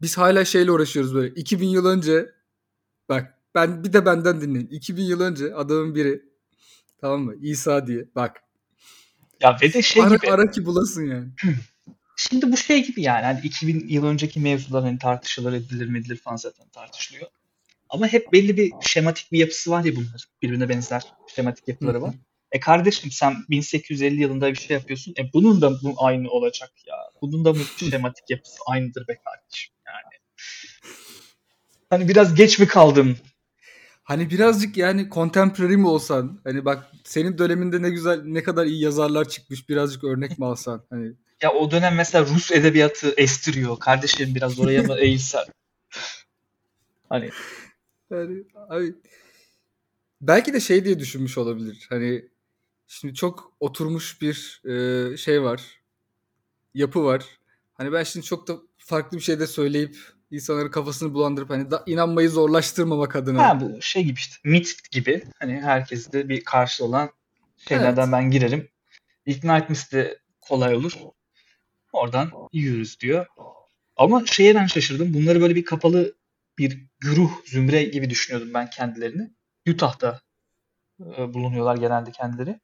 Biz 0.00 0.18
hala 0.18 0.44
şeyle 0.44 0.70
uğraşıyoruz 0.70 1.14
böyle. 1.14 1.34
2000 1.34 1.68
yıl 1.68 1.87
önce 1.87 2.30
bak 3.08 3.38
ben 3.54 3.84
bir 3.84 3.92
de 3.92 4.06
benden 4.06 4.40
dinleyin. 4.40 4.66
2000 4.66 5.02
yıl 5.02 5.20
önce 5.20 5.54
adamın 5.54 5.94
biri 5.94 6.32
tamam 7.02 7.21
mı? 7.21 7.35
İsa 7.42 7.87
diye. 7.87 8.04
Bak. 8.14 8.42
Ya 9.40 9.56
ve 9.62 9.73
de 9.73 9.82
şey 9.82 10.02
ara, 10.02 10.14
gibi. 10.14 10.30
ara 10.30 10.50
ki 10.50 10.66
bulasın 10.66 11.06
yani. 11.06 11.28
Şimdi 12.16 12.52
bu 12.52 12.56
şey 12.56 12.87
gibi 12.87 13.02
yani 13.02 13.25
hani 13.25 13.40
2000 13.40 13.88
yıl 13.88 14.04
önceki 14.04 14.40
mevzular 14.40 14.85
hani 14.85 14.99
tartışılır 14.99 15.52
edilir 15.52 15.88
mi 15.88 15.99
edilir 15.99 16.16
falan 16.16 16.37
zaten 16.37 16.68
tartışılıyor. 16.68 17.26
Ama 17.88 18.06
hep 18.06 18.32
belli 18.32 18.56
bir 18.56 18.73
şematik 18.80 19.32
bir 19.32 19.38
yapısı 19.38 19.71
var 19.71 19.85
ya 19.85 19.97
bunların. 19.97 20.21
Birbirine 20.42 20.68
benzer 20.68 21.02
şematik 21.37 21.68
yapıları 21.68 22.02
var. 22.02 22.14
E 22.52 22.61
kardeşim 22.61 23.11
sen 23.11 23.37
1850 23.50 24.21
yılında 24.21 24.50
bir 24.50 24.59
şey 24.59 24.76
yapıyorsun. 24.76 25.14
E 25.18 25.32
bunun 25.32 25.62
da 25.62 25.82
bu 25.82 25.94
aynı 25.97 26.30
olacak 26.30 26.73
ya. 26.87 26.97
Bunun 27.23 27.44
da 27.44 27.52
mı 27.52 27.62
şematik 27.90 28.30
yapısı 28.30 28.56
aynıdır 28.66 29.09
be 29.09 29.18
kardeşim 29.25 29.75
yani. 29.87 30.23
Hani 31.90 32.09
biraz 32.09 32.35
geç 32.35 32.59
mi 32.59 32.66
kaldım? 32.66 33.16
Hani 34.12 34.31
birazcık 34.31 34.76
yani 34.76 35.09
contemporary 35.11 35.76
mi 35.76 35.87
olsan? 35.87 36.40
Hani 36.45 36.64
bak 36.64 36.90
senin 37.04 37.38
döneminde 37.38 37.83
ne 37.83 37.90
güzel 37.90 38.23
ne 38.25 38.42
kadar 38.42 38.66
iyi 38.66 38.83
yazarlar 38.83 39.28
çıkmış. 39.28 39.69
Birazcık 39.69 40.04
örnek 40.04 40.38
mi 40.38 40.47
alsan? 40.47 40.83
Hani 40.90 41.12
Ya 41.42 41.52
o 41.52 41.71
dönem 41.71 41.95
mesela 41.95 42.26
Rus 42.26 42.50
edebiyatı 42.50 43.14
estiriyor. 43.16 43.78
Kardeşim 43.78 44.35
biraz 44.35 44.61
oraya 44.61 44.83
mı 44.83 44.97
eğilsen? 44.99 45.45
Hani 47.09 47.31
Yani 48.11 48.45
abi 48.69 48.95
belki 50.21 50.52
de 50.52 50.61
şey 50.61 50.85
diye 50.85 50.99
düşünmüş 50.99 51.38
olabilir. 51.38 51.87
Hani 51.88 52.28
şimdi 52.87 53.14
çok 53.14 53.52
oturmuş 53.61 54.23
bir 54.23 54.62
e, 54.64 55.16
şey 55.16 55.42
var. 55.42 55.62
Yapı 56.75 57.04
var. 57.04 57.25
Hani 57.75 57.92
ben 57.92 58.02
şimdi 58.02 58.26
çok 58.26 58.49
da 58.49 58.57
farklı 58.78 59.19
bir 59.19 59.23
şey 59.23 59.40
de 59.40 59.47
söyleyip 59.47 59.97
insanların 60.33 60.71
kafasını 60.71 61.15
bulandırıp 61.15 61.51
hani 61.51 61.71
da 61.71 61.83
inanmayı 61.87 62.31
zorlaştırmamak 62.31 63.17
adına. 63.17 63.49
ha 63.49 63.61
bu 63.61 63.83
şey 63.83 64.05
gibi 64.05 64.19
işte 64.19 64.37
mit 64.45 64.91
gibi 64.91 65.25
hani 65.39 65.61
herkeste 65.61 66.29
bir 66.29 66.45
karşı 66.45 66.85
olan 66.85 67.11
şeylerden 67.69 68.03
Evet. 68.03 68.12
ben 68.12 68.31
girerim. 68.31 68.69
İkna 69.27 69.59
etmesi 69.59 69.93
de 69.93 70.19
kolay 70.41 70.75
olur. 70.75 70.93
Oradan 71.93 72.31
yürürüz 72.53 73.01
diyor. 73.01 73.27
Ama 73.97 74.27
şeye 74.27 74.55
ben 74.55 74.67
şaşırdım. 74.67 75.15
Bunları 75.15 75.41
böyle 75.41 75.55
bir 75.55 75.65
kapalı 75.65 76.15
bir 76.59 76.87
güruh, 77.01 77.31
zümre 77.47 77.85
gibi 77.85 78.11
düşünüyordum 78.11 78.55
ben 78.55 78.71
kendilerini. 78.71 79.31
Utah'ta 79.69 80.21
e, 81.01 81.35
bulunuyorlar 81.35 81.77
genelde 81.77 82.11
kendileri. 82.11 82.61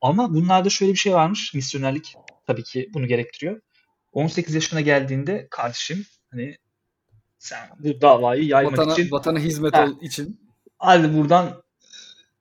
Ama 0.00 0.34
bunlarda 0.34 0.70
şöyle 0.70 0.92
bir 0.92 0.98
şey 0.98 1.14
varmış. 1.14 1.54
Misyonerlik 1.54 2.14
tabii 2.46 2.62
ki 2.62 2.90
bunu 2.94 3.06
gerektiriyor. 3.06 3.60
18 4.12 4.54
yaşına 4.54 4.80
geldiğinde 4.80 5.48
kardeşim 5.50 6.06
hani 6.30 6.56
sen 7.38 7.68
bu 7.78 8.00
davayı 8.00 8.44
yaymak 8.44 8.78
Vatana, 8.78 8.92
için 8.92 9.10
vatana 9.10 9.38
hizmet 9.38 9.74
Ha. 9.74 9.84
ol 9.84 10.00
için. 10.00 10.40
hadi 10.78 11.14
buradan 11.14 11.62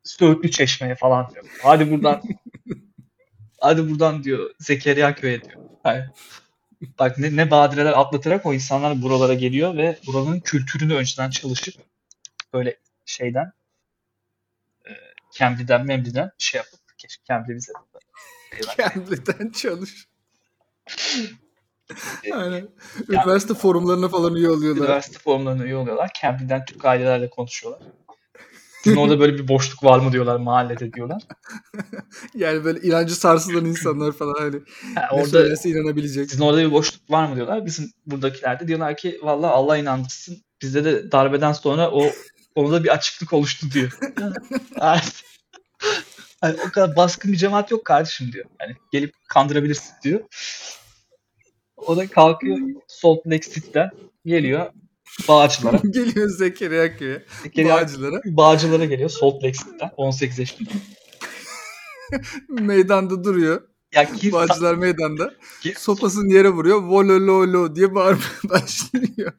Söğütlü 0.04 0.52
Çeşme'ye 0.52 0.96
falan 0.96 1.30
diyor. 1.34 1.46
Hadi 1.62 1.92
buradan 1.92 2.22
hadi 3.62 3.90
buradan 3.90 4.24
diyor 4.24 4.52
Zekeriya 4.60 5.16
Köy'e 5.16 5.44
diyor. 5.44 5.62
Yani, 5.86 6.06
bak 7.00 7.18
ne, 7.18 7.36
ne 7.36 7.52
badireler 7.52 7.94
atlatarak 8.00 8.46
o 8.46 8.54
insanlar 8.54 9.02
buralara 9.02 9.34
geliyor 9.34 9.78
ve 9.78 10.00
buranın 10.08 10.40
kültürünü 10.40 10.94
önceden 10.96 11.30
çalışıp 11.30 11.76
böyle 12.54 12.78
şeyden 13.06 13.52
e, 14.86 14.92
Cambly'den 15.34 15.86
Memli'den 15.86 16.32
şey 16.38 16.60
yapıp 16.60 16.80
keşke 16.98 17.24
Cambly 17.28 17.56
bize 17.56 17.74
Kendiden 18.78 19.52
çalış. 19.52 20.08
E, 22.24 22.34
Aynen. 22.34 22.68
Üniversite 23.10 23.54
forumlarına 23.54 24.10
falan 24.10 24.36
üye 24.36 24.50
oluyorlar. 24.50 24.84
üniversite 24.86 25.20
forumlarına 25.20 25.64
üye 25.64 25.76
oluyorlar. 25.76 26.12
Cambly'den 26.22 26.66
Türk 26.66 26.86
ailelerle 26.86 27.30
konuşuyorlar. 27.30 27.82
Sizin 28.84 28.98
orada 28.98 29.20
böyle 29.20 29.34
bir 29.34 29.48
boşluk 29.48 29.84
var 29.84 30.00
mı 30.00 30.12
diyorlar 30.12 30.38
mahallede 30.38 30.94
diyorlar. 30.94 31.22
Yani 32.36 32.64
böyle 32.64 32.80
inancı 32.80 33.16
sarsılan 33.16 33.66
insanlar 33.66 34.12
falan 34.12 34.34
hani 34.40 34.56
Ha, 34.96 35.02
ne 35.02 35.18
orada 35.18 35.30
söylese 35.30 35.70
inanabilecek. 35.70 36.30
Sizin 36.30 36.44
orada 36.44 36.62
bir 36.62 36.72
boşluk 36.72 37.12
var 37.12 37.28
mı 37.28 37.36
diyorlar. 37.36 37.66
Bizim 37.66 37.92
buradakiler 38.06 38.60
de 38.60 38.68
diyorlar 38.68 38.98
ki 38.98 39.20
vallahi 39.24 39.52
Allah 39.52 39.78
inandırsın. 39.78 40.38
Bizde 40.62 40.84
de 40.86 41.12
darbeden 41.12 41.54
sonra 41.54 41.92
o 41.92 42.12
konuda 42.56 42.84
bir 42.84 42.90
açıklık 42.90 43.34
oluştu 43.34 43.68
diyor. 43.72 43.98
Yani, 46.44 46.58
o 46.68 46.72
kadar 46.72 46.96
baskın 46.96 47.32
bir 47.32 47.38
cemaat 47.38 47.72
yok 47.72 47.86
kardeşim 47.86 48.32
diyor. 48.32 48.46
Yani 48.62 48.76
gelip 48.92 49.14
kandırabilirsin 49.30 49.94
diyor. 50.04 50.20
O 51.78 51.98
da 51.98 52.08
kalkıyor 52.08 52.58
Salt 52.88 53.28
Lake 53.28 53.52
City'den 53.52 53.90
geliyor 54.26 54.66
Bağcılar'a. 55.28 55.78
Geliyor 55.84 56.30
Zekeriya 56.30 56.98
Köy'e. 56.98 57.24
Zekeriya 57.44 57.76
Bağcılara. 57.76 58.22
Bağcılar'a 58.26 58.86
geliyor 58.86 59.10
Salt 59.10 59.44
Lake 59.44 59.54
City'den 59.58 59.92
18 59.98 60.40
yaşında. 60.40 60.70
Meydanda 62.50 63.24
duruyor. 63.24 63.62
Ya 63.96 64.14
ki, 64.14 64.32
Bağcılar 64.32 64.76
meydanda. 64.76 65.34
ki 65.62 65.74
Sopasını 65.78 66.34
yere 66.34 66.50
vuruyor. 66.50 66.84
Volololo 66.84 67.76
diye 67.76 67.96
bağırmaya 67.96 68.30
başlıyor. 68.50 69.32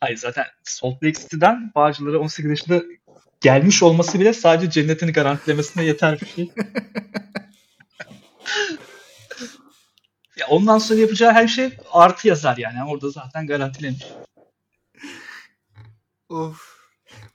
Hayır 0.00 0.16
zaten 0.16 0.44
Salt 0.64 1.02
Lake 1.04 1.20
City'den 1.20 1.72
Bağcılar'a 1.74 2.18
18 2.18 2.50
yaşında 2.50 2.82
gelmiş 3.40 3.82
olması 3.82 4.20
bile 4.20 4.32
sadece 4.32 4.70
cennetini 4.70 5.12
garantilemesine 5.12 5.84
yeter 5.84 6.20
bir 6.20 6.26
şey. 6.26 6.50
Ya 10.40 10.46
ondan 10.46 10.78
sonra 10.78 11.00
yapacağı 11.00 11.32
her 11.32 11.48
şey 11.48 11.78
artı 11.92 12.28
yazar 12.28 12.56
yani. 12.56 12.90
Orada 12.90 13.10
zaten 13.10 13.46
garantilemiş. 13.46 14.06
Of. 16.28 16.80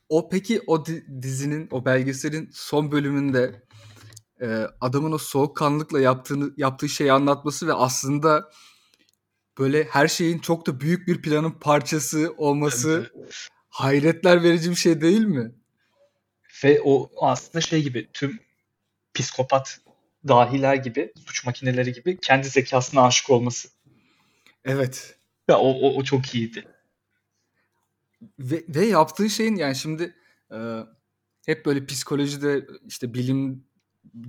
O 0.09 0.29
peki 0.29 0.61
o 0.67 0.85
di- 0.85 1.21
dizinin, 1.21 1.67
o 1.71 1.85
belgeselin 1.85 2.49
son 2.53 2.91
bölümünde 2.91 3.63
e, 4.41 4.67
adamın 4.81 5.11
o 5.11 5.17
soğukkanlılıkla 5.17 5.99
yaptığını 5.99 6.53
yaptığı 6.57 6.89
şeyi 6.89 7.11
anlatması 7.11 7.67
ve 7.67 7.73
aslında 7.73 8.49
böyle 9.59 9.83
her 9.83 10.07
şeyin 10.07 10.39
çok 10.39 10.67
da 10.67 10.79
büyük 10.79 11.07
bir 11.07 11.21
planın 11.21 11.51
parçası 11.51 12.33
olması 12.37 13.11
hayretler 13.69 14.43
verici 14.43 14.69
bir 14.69 14.75
şey 14.75 15.01
değil 15.01 15.25
mi? 15.25 15.55
Ve 16.63 16.81
o 16.83 17.11
aslında 17.21 17.61
şey 17.61 17.83
gibi 17.83 18.09
tüm 18.13 18.39
psikopat 19.13 19.79
dahiler 20.27 20.75
gibi, 20.75 21.13
suç 21.25 21.45
makineleri 21.45 21.93
gibi 21.93 22.17
kendi 22.21 22.47
zekasına 22.47 23.05
aşık 23.05 23.29
olması. 23.29 23.67
Evet. 24.65 25.15
Ya 25.47 25.57
o, 25.57 25.69
o, 25.69 25.95
o 25.95 26.03
çok 26.03 26.35
iyiydi. 26.35 26.65
Ve, 28.39 28.63
ve 28.69 28.85
yaptığı 28.85 29.29
şeyin 29.29 29.55
yani 29.55 29.75
şimdi 29.75 30.15
e, 30.51 30.57
hep 31.45 31.65
böyle 31.65 31.85
psikolojide 31.85 32.67
işte 32.87 33.13
bilim 33.13 33.65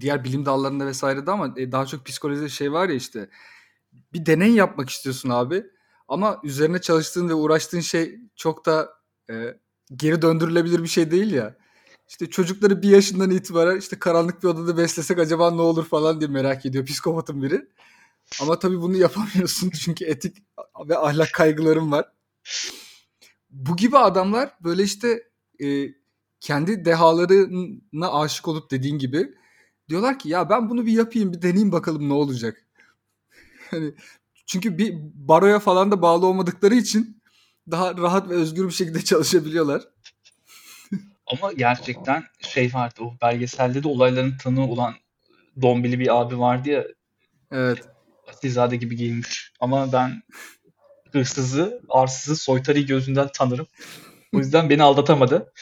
diğer 0.00 0.24
bilim 0.24 0.46
dallarında 0.46 0.86
vesairede 0.86 1.30
ama 1.30 1.54
e, 1.56 1.72
daha 1.72 1.86
çok 1.86 2.06
psikolojide 2.06 2.48
şey 2.48 2.72
var 2.72 2.88
ya 2.88 2.94
işte 2.94 3.28
bir 4.12 4.26
deney 4.26 4.52
yapmak 4.52 4.90
istiyorsun 4.90 5.28
abi 5.28 5.66
ama 6.08 6.40
üzerine 6.44 6.80
çalıştığın 6.80 7.28
ve 7.28 7.34
uğraştığın 7.34 7.80
şey 7.80 8.20
çok 8.36 8.66
da 8.66 8.88
e, 9.30 9.56
geri 9.96 10.22
döndürülebilir 10.22 10.82
bir 10.82 10.88
şey 10.88 11.10
değil 11.10 11.32
ya. 11.32 11.56
İşte 12.08 12.30
çocukları 12.30 12.82
bir 12.82 12.88
yaşından 12.88 13.30
itibaren 13.30 13.78
işte 13.78 13.98
karanlık 13.98 14.42
bir 14.42 14.48
odada 14.48 14.76
beslesek 14.76 15.18
acaba 15.18 15.50
ne 15.50 15.60
olur 15.60 15.84
falan 15.84 16.20
diye 16.20 16.30
merak 16.30 16.66
ediyor 16.66 16.86
psikopatın 16.86 17.42
biri. 17.42 17.68
Ama 18.42 18.58
tabii 18.58 18.80
bunu 18.80 18.96
yapamıyorsun 18.96 19.70
çünkü 19.84 20.04
etik 20.04 20.36
ve 20.88 20.98
ahlak 20.98 21.32
kaygılarım 21.32 21.92
var. 21.92 22.12
Bu 23.50 23.76
gibi 23.76 23.98
adamlar 23.98 24.50
böyle 24.60 24.82
işte 24.82 25.22
e, 25.62 25.88
kendi 26.40 26.84
dehalarına 26.84 28.12
aşık 28.12 28.48
olup 28.48 28.70
dediğin 28.70 28.98
gibi 28.98 29.34
diyorlar 29.88 30.18
ki 30.18 30.28
ya 30.28 30.50
ben 30.50 30.70
bunu 30.70 30.86
bir 30.86 30.92
yapayım 30.92 31.32
bir 31.32 31.42
deneyeyim 31.42 31.72
bakalım 31.72 32.08
ne 32.08 32.12
olacak. 32.12 32.62
Hani 33.70 33.94
çünkü 34.46 34.78
bir 34.78 34.94
baroya 35.14 35.58
falan 35.58 35.90
da 35.90 36.02
bağlı 36.02 36.26
olmadıkları 36.26 36.74
için 36.74 37.22
daha 37.70 37.96
rahat 37.96 38.28
ve 38.28 38.34
özgür 38.34 38.66
bir 38.66 38.72
şekilde 38.72 39.04
çalışabiliyorlar. 39.04 39.82
Ama 41.26 41.52
gerçekten 41.52 42.24
şey 42.40 42.74
vardı 42.74 43.00
o 43.00 43.14
belgeselde 43.22 43.82
de 43.82 43.88
olayların 43.88 44.36
tanığı 44.36 44.66
olan 44.66 44.94
dombili 45.62 45.98
bir 45.98 46.20
abi 46.20 46.38
vardı 46.38 46.70
ya 46.70 46.84
Evet. 47.52 47.88
Asilzade 48.28 48.76
gibi 48.76 48.96
giyinmiş. 48.96 49.52
Ama 49.60 49.92
ben 49.92 50.22
hırsızı, 51.12 51.82
arsızı, 51.88 52.36
soytarıyı 52.36 52.86
gözünden 52.86 53.28
tanırım. 53.34 53.66
O 54.34 54.38
yüzden 54.38 54.70
beni 54.70 54.82
aldatamadı. 54.82 55.52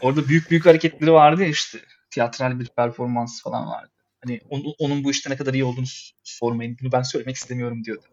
Orada 0.00 0.28
büyük 0.28 0.50
büyük 0.50 0.66
hareketleri 0.66 1.12
vardı 1.12 1.42
ya 1.42 1.48
işte. 1.48 1.78
Tiyatral 2.10 2.60
bir 2.60 2.66
performans 2.66 3.42
falan 3.42 3.66
vardı. 3.66 3.90
Hani 4.24 4.40
onun, 4.50 4.74
onun 4.78 5.04
bu 5.04 5.10
işte 5.10 5.30
ne 5.30 5.36
kadar 5.36 5.54
iyi 5.54 5.64
olduğunu 5.64 5.86
sormayın. 6.22 6.76
Bunu 6.82 6.92
ben 6.92 7.02
söylemek 7.02 7.36
istemiyorum 7.36 7.84
diyordu. 7.84 8.06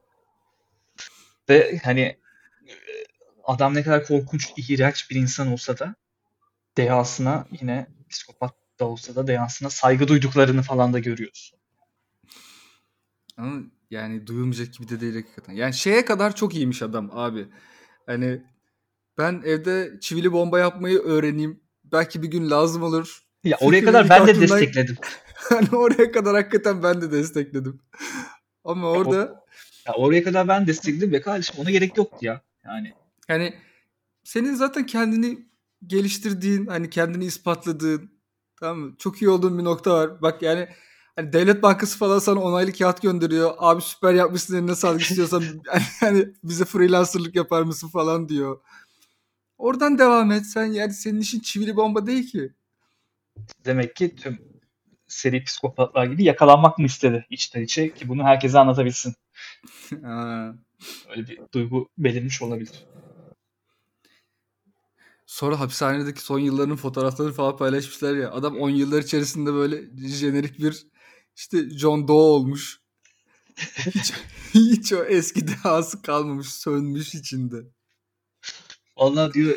Ve 1.49 1.79
hani 1.83 2.01
e, 2.01 2.73
adam 3.43 3.75
ne 3.75 3.83
kadar 3.83 4.05
korkunç, 4.05 4.53
iğrenç 4.57 5.09
bir 5.11 5.15
insan 5.15 5.47
olsa 5.47 5.77
da 5.77 5.95
dehasına 6.77 7.47
yine 7.61 7.87
psikopat 8.09 8.55
da 8.79 8.85
olsa 8.85 9.15
da 9.15 9.27
dehasına 9.27 9.69
saygı 9.69 10.07
duyduklarını 10.07 10.61
falan 10.61 10.93
da 10.93 10.99
görüyorsun. 10.99 11.59
Ama 13.37 13.61
yani 13.91 14.27
duyulmayacak 14.27 14.73
gibi 14.73 14.89
de 14.89 15.01
değil 15.01 15.15
hakikaten. 15.15 15.53
Yani 15.53 15.73
şeye 15.73 16.05
kadar 16.05 16.35
çok 16.35 16.55
iyiymiş 16.55 16.81
adam 16.81 17.09
abi. 17.13 17.47
Hani 18.05 18.41
ben 19.17 19.41
evde 19.45 19.91
çivili 20.01 20.31
bomba 20.31 20.59
yapmayı 20.59 20.99
öğreneyim. 20.99 21.59
Belki 21.83 22.23
bir 22.23 22.27
gün 22.27 22.49
lazım 22.49 22.83
olur. 22.83 23.19
Ya 23.43 23.57
oraya 23.61 23.79
Fikri 23.79 23.85
kadar 23.85 24.09
ben 24.09 24.27
de 24.27 24.31
aklımdan- 24.31 24.41
destekledim. 24.41 24.97
Hani 25.49 25.69
oraya 25.75 26.11
kadar 26.11 26.35
hakikaten 26.35 26.83
ben 26.83 27.01
de 27.01 27.11
destekledim. 27.11 27.81
Ama 28.63 28.91
orada 28.91 29.43
Ya 29.87 29.93
oraya 29.93 30.23
kadar 30.23 30.47
ben 30.47 30.67
destekledim 30.67 31.11
ve 31.11 31.21
kardeşim 31.21 31.55
ona 31.59 31.71
gerek 31.71 31.97
yoktu 31.97 32.17
ya. 32.21 32.41
Yani 32.65 32.93
hani 33.27 33.53
senin 34.23 34.53
zaten 34.55 34.85
kendini 34.85 35.45
geliştirdiğin, 35.87 36.67
hani 36.67 36.89
kendini 36.89 37.25
ispatladığın, 37.25 38.11
tamam 38.59 38.79
mı? 38.79 38.95
Çok 38.99 39.21
iyi 39.21 39.29
olduğun 39.29 39.57
bir 39.59 39.63
nokta 39.63 39.93
var. 39.93 40.21
Bak 40.21 40.41
yani 40.41 40.67
hani 41.15 41.33
devlet 41.33 41.63
bankası 41.63 41.97
falan 41.97 42.19
sana 42.19 42.41
onaylı 42.41 42.73
kağıt 42.73 43.01
gönderiyor. 43.01 43.53
Abi 43.57 43.81
süper 43.81 44.13
yapmışsın 44.13 44.57
eline 44.57 44.75
sağlık 44.75 45.01
istiyorsan 45.09 45.43
hani 45.99 46.27
bize 46.43 46.65
freelancerlık 46.65 47.35
yapar 47.35 47.61
mısın 47.61 47.87
falan 47.87 48.29
diyor. 48.29 48.59
Oradan 49.57 49.99
devam 49.99 50.31
et. 50.31 50.45
Sen 50.45 50.65
yani 50.65 50.93
senin 50.93 51.19
işin 51.21 51.39
çivili 51.39 51.75
bomba 51.75 52.07
değil 52.07 52.31
ki. 52.31 52.53
Demek 53.65 53.95
ki 53.95 54.15
tüm 54.15 54.39
seri 55.07 55.43
psikopatlar 55.43 56.05
gibi 56.05 56.23
yakalanmak 56.23 56.79
mı 56.79 56.85
istedi 56.85 57.25
içten 57.29 57.61
içe 57.61 57.93
ki 57.93 58.09
bunu 58.09 58.23
herkese 58.23 58.59
anlatabilsin. 58.59 59.15
Öyle 61.09 61.27
bir 61.27 61.39
duygu 61.53 61.89
belirmiş 61.97 62.41
olabilir. 62.41 62.85
Sonra 65.25 65.59
hapishanedeki 65.59 66.21
son 66.21 66.39
yıllarının 66.39 66.75
fotoğraflarını 66.75 67.33
falan 67.33 67.57
paylaşmışlar 67.57 68.15
ya. 68.15 68.31
Adam 68.31 68.57
10 68.57 68.69
yıllar 68.69 69.01
içerisinde 69.01 69.53
böyle 69.53 69.81
jenerik 70.07 70.59
bir 70.59 70.87
işte 71.35 71.69
John 71.69 72.07
Doe 72.07 72.13
olmuş. 72.13 72.79
Hiç, 73.77 74.13
hiç 74.53 74.93
o 74.93 75.03
eski 75.03 75.47
dehası 75.47 76.01
kalmamış, 76.01 76.47
sönmüş 76.47 77.15
içinde. 77.15 77.55
Vallahi 78.97 79.33
diyor 79.33 79.55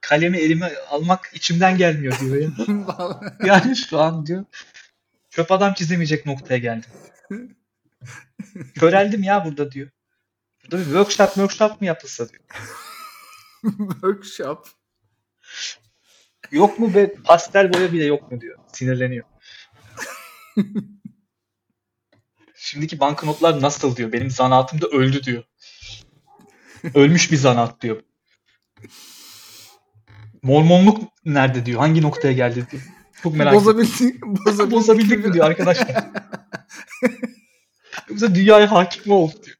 kalemi 0.00 0.38
elime 0.38 0.72
almak 0.90 1.30
içimden 1.34 1.78
gelmiyor 1.78 2.20
diyor 2.20 2.36
ya. 2.36 2.50
Yani 3.46 3.76
şu 3.76 3.98
an 3.98 4.26
diyor 4.26 4.44
çöp 5.30 5.52
adam 5.52 5.74
çizemeyecek 5.74 6.26
noktaya 6.26 6.58
geldim. 6.58 6.90
Köreldim 8.74 9.22
ya 9.22 9.44
burada 9.44 9.72
diyor. 9.72 9.90
Burada 10.62 10.78
bir 10.78 10.84
workshop 10.84 11.28
workshop 11.28 11.80
mı 11.80 11.86
yapılsa 11.86 12.28
diyor. 12.28 12.42
Workshop. 13.90 14.79
Yok 16.50 16.78
mu 16.78 16.94
be 16.94 17.14
pastel 17.14 17.74
boya 17.74 17.92
bile 17.92 18.04
yok 18.04 18.32
mu 18.32 18.40
diyor. 18.40 18.58
Sinirleniyor. 18.72 19.24
Şimdiki 22.54 23.00
banknotlar 23.00 23.62
nasıl 23.62 23.96
diyor. 23.96 24.12
Benim 24.12 24.30
zanaatım 24.30 24.80
da 24.80 24.86
öldü 24.86 25.22
diyor. 25.22 25.44
Ölmüş 26.94 27.32
bir 27.32 27.36
zanaat 27.36 27.80
diyor. 27.80 28.02
Mormonluk 30.42 31.02
nerede 31.24 31.66
diyor. 31.66 31.80
Hangi 31.80 32.02
noktaya 32.02 32.32
geldi 32.32 32.66
diyor. 32.70 32.82
Çok 33.22 33.34
merak 33.34 33.54
ediyorum. 33.54 33.78
Bozabildik, 33.78 34.22
bozabildik, 34.22 34.70
Bozabildik 34.72 35.26
mi 35.26 35.32
diyor 35.32 35.46
arkadaşlar. 35.46 36.04
Yoksa 38.08 38.34
dünyaya 38.34 38.72
hakim 38.72 39.02
mi 39.06 39.12
oldu 39.12 39.34
diyor. 39.44 39.56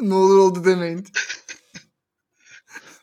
ne 0.00 0.14
olur 0.14 0.36
oldu 0.38 0.64
demeyin. 0.64 1.06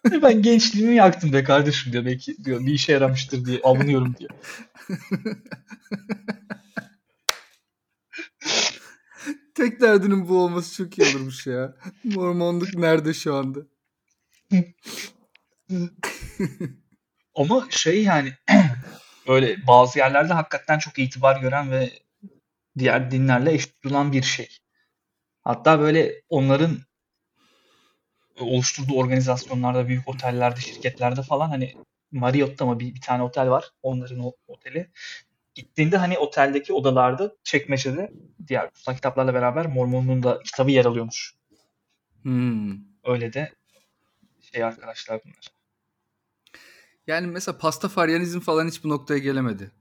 Ben 0.21 0.41
gençliğimi 0.41 0.95
yaktım 0.95 1.33
be 1.33 1.43
kardeşim 1.43 1.93
diyor. 1.93 2.05
Belki 2.05 2.43
diyor 2.43 2.59
bir 2.65 2.73
işe 2.73 2.91
yaramıştır 2.91 3.45
diye 3.45 3.59
avunuyorum 3.63 4.15
diyor. 4.19 4.31
Tek 9.55 9.81
derdinin 9.81 10.29
bu 10.29 10.37
olması 10.43 10.75
çok 10.75 10.97
iyi 10.97 11.07
olurmuş 11.09 11.47
ya. 11.47 11.75
Mormonluk 12.03 12.73
nerede 12.73 13.13
şu 13.13 13.35
anda? 13.35 13.59
Ama 17.35 17.67
şey 17.69 18.03
yani 18.03 18.33
böyle 19.27 19.67
bazı 19.67 19.99
yerlerde 19.99 20.33
hakikaten 20.33 20.79
çok 20.79 20.99
itibar 20.99 21.41
gören 21.41 21.71
ve 21.71 21.89
diğer 22.77 23.11
dinlerle 23.11 23.53
eş 23.53 23.65
tutulan 23.65 24.11
bir 24.11 24.23
şey. 24.23 24.49
Hatta 25.41 25.79
böyle 25.79 26.21
onların 26.29 26.77
oluşturduğu 28.43 28.93
organizasyonlarda, 28.93 29.87
büyük 29.87 30.07
otellerde, 30.07 30.59
şirketlerde 30.59 31.21
falan 31.21 31.49
hani 31.49 31.73
Marriott'ta 32.11 32.65
mı 32.65 32.79
bir, 32.79 32.95
bir 32.95 33.01
tane 33.01 33.23
otel 33.23 33.49
var. 33.49 33.71
Onların 33.83 34.19
o 34.19 34.31
oteli. 34.47 34.89
Gittiğinde 35.55 35.97
hani 35.97 36.17
oteldeki 36.17 36.73
odalarda 36.73 37.35
çekmecede 37.43 38.11
diğer 38.47 38.71
kutsal 38.71 38.95
kitaplarla 38.95 39.33
beraber 39.33 39.65
Mormon'un 39.65 40.23
da 40.23 40.43
kitabı 40.43 40.71
yer 40.71 40.85
alıyormuş. 40.85 41.35
Hmm. 42.21 42.77
Öyle 43.03 43.33
de 43.33 43.51
şey 44.41 44.63
arkadaşlar 44.63 45.21
bunlar. 45.25 45.47
Yani 47.07 47.27
mesela 47.27 47.57
pastafaryanizm 47.57 48.39
falan 48.39 48.67
hiç 48.67 48.83
bu 48.83 48.89
noktaya 48.89 49.17
gelemedi. 49.17 49.71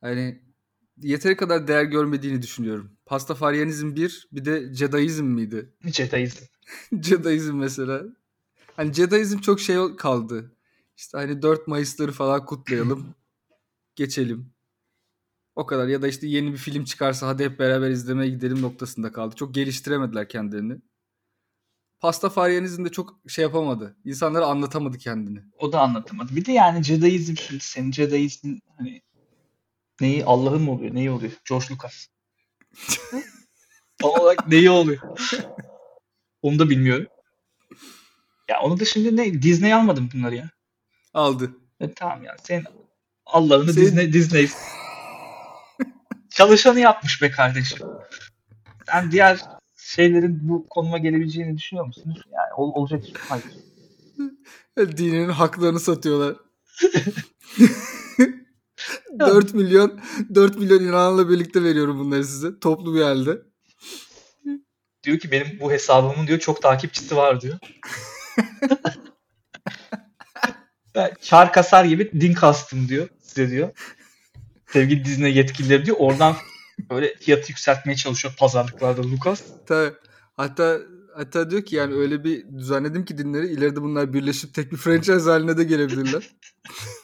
Hani 0.00 0.42
yeteri 1.02 1.36
kadar 1.36 1.68
değer 1.68 1.84
görmediğini 1.84 2.42
düşünüyorum. 2.42 2.96
Pastafaryanizm 3.06 3.96
bir, 3.96 4.28
bir 4.32 4.44
de 4.44 4.74
Jediizm 4.74 5.24
miydi? 5.24 5.72
Jediizm. 5.84 6.44
Jediizm 7.02 7.54
mesela. 7.58 8.02
Hani 8.76 8.92
Jediizm 8.92 9.38
çok 9.38 9.60
şey 9.60 9.96
kaldı. 9.96 10.52
İşte 10.96 11.18
hani 11.18 11.42
4 11.42 11.68
Mayıs'ları 11.68 12.12
falan 12.12 12.46
kutlayalım. 12.46 13.14
geçelim. 13.96 14.54
O 15.56 15.66
kadar. 15.66 15.88
Ya 15.88 16.02
da 16.02 16.08
işte 16.08 16.26
yeni 16.26 16.52
bir 16.52 16.58
film 16.58 16.84
çıkarsa 16.84 17.26
hadi 17.26 17.44
hep 17.44 17.58
beraber 17.58 17.90
izlemeye 17.90 18.30
gidelim 18.30 18.62
noktasında 18.62 19.12
kaldı. 19.12 19.34
Çok 19.36 19.54
geliştiremediler 19.54 20.28
kendilerini. 20.28 20.76
Pastafaryanizm 22.00 22.84
de 22.84 22.88
çok 22.88 23.20
şey 23.28 23.42
yapamadı. 23.42 23.96
İnsanlara 24.04 24.46
anlatamadı 24.46 24.98
kendini. 24.98 25.42
O 25.58 25.72
da 25.72 25.80
anlatamadı. 25.80 26.36
Bir 26.36 26.44
de 26.44 26.52
yani 26.52 26.82
Jediizm 26.82 27.36
şimdi 27.36 27.60
senin 27.64 27.92
Jediizmin 27.92 28.62
hani 28.76 29.02
neyi 30.00 30.24
Allah'ın 30.24 30.62
mı 30.62 30.70
oluyor? 30.72 30.94
Neyi 30.94 31.10
oluyor? 31.10 31.32
George 31.48 31.66
Lucas. 31.70 32.06
Tam 34.00 34.10
olarak 34.10 34.48
neyi 34.48 34.70
oluyor? 34.70 35.00
Onu 36.42 36.58
da 36.58 36.70
bilmiyorum. 36.70 37.06
Ya 38.48 38.60
onu 38.60 38.80
da 38.80 38.84
şimdi 38.84 39.16
ne 39.16 39.42
Disney 39.42 39.74
almadım 39.74 40.08
bunları 40.14 40.34
ya. 40.34 40.50
Aldı. 41.14 41.50
E, 41.80 41.92
tamam 41.92 42.24
ya 42.24 42.36
sen 42.42 42.64
Allah'ını 43.26 43.72
Senin- 43.72 43.86
Disney 43.86 44.12
Disney 44.12 44.48
çalışanı 46.30 46.80
yapmış 46.80 47.22
be 47.22 47.30
kardeşim. 47.30 47.78
Sen 48.86 49.10
diğer 49.12 49.40
şeylerin 49.76 50.48
bu 50.48 50.66
konuma 50.68 50.98
gelebileceğini 50.98 51.56
düşünüyor 51.56 51.86
musun? 51.86 52.14
Yani 52.32 52.54
ol- 52.56 52.72
olacak? 52.74 53.04
Hayır. 53.28 53.44
Dininin 54.96 55.28
haklarını 55.28 55.80
satıyorlar. 55.80 56.36
4 59.18 59.54
milyon 59.54 60.00
4 60.34 60.58
milyon 60.58 60.80
inananla 60.80 61.28
birlikte 61.28 61.62
veriyorum 61.64 61.98
bunları 61.98 62.24
size. 62.24 62.58
Toplu 62.60 62.94
bir 62.94 63.02
halde. 63.02 63.42
Diyor 65.04 65.18
ki 65.18 65.30
benim 65.30 65.60
bu 65.60 65.72
hesabımın 65.72 66.26
diyor 66.26 66.38
çok 66.38 66.62
takipçisi 66.62 67.16
var 67.16 67.40
diyor. 67.40 67.58
kar 71.30 71.52
kasar 71.52 71.84
gibi 71.84 72.20
din 72.20 72.34
kastım 72.34 72.88
diyor 72.88 73.08
size 73.20 73.50
diyor. 73.50 73.70
Sevgili 74.72 75.04
Disney 75.04 75.34
yetkilileri 75.36 75.86
diyor. 75.86 75.96
Oradan 76.00 76.36
böyle 76.90 77.14
fiyatı 77.16 77.52
yükseltmeye 77.52 77.96
çalışıyor 77.96 78.34
pazarlıklarda 78.38 79.02
Lucas. 79.02 79.42
Tabii. 79.66 79.94
Hatta 80.36 80.78
hatta 81.16 81.50
diyor 81.50 81.62
ki 81.62 81.76
yani 81.76 81.94
öyle 81.94 82.24
bir 82.24 82.58
düzenledim 82.58 83.04
ki 83.04 83.18
dinleri 83.18 83.46
ileride 83.46 83.82
bunlar 83.82 84.12
birleşip 84.12 84.54
tek 84.54 84.72
bir 84.72 84.76
franchise 84.76 85.30
haline 85.30 85.56
de 85.56 85.64
gelebilirler. 85.64 86.30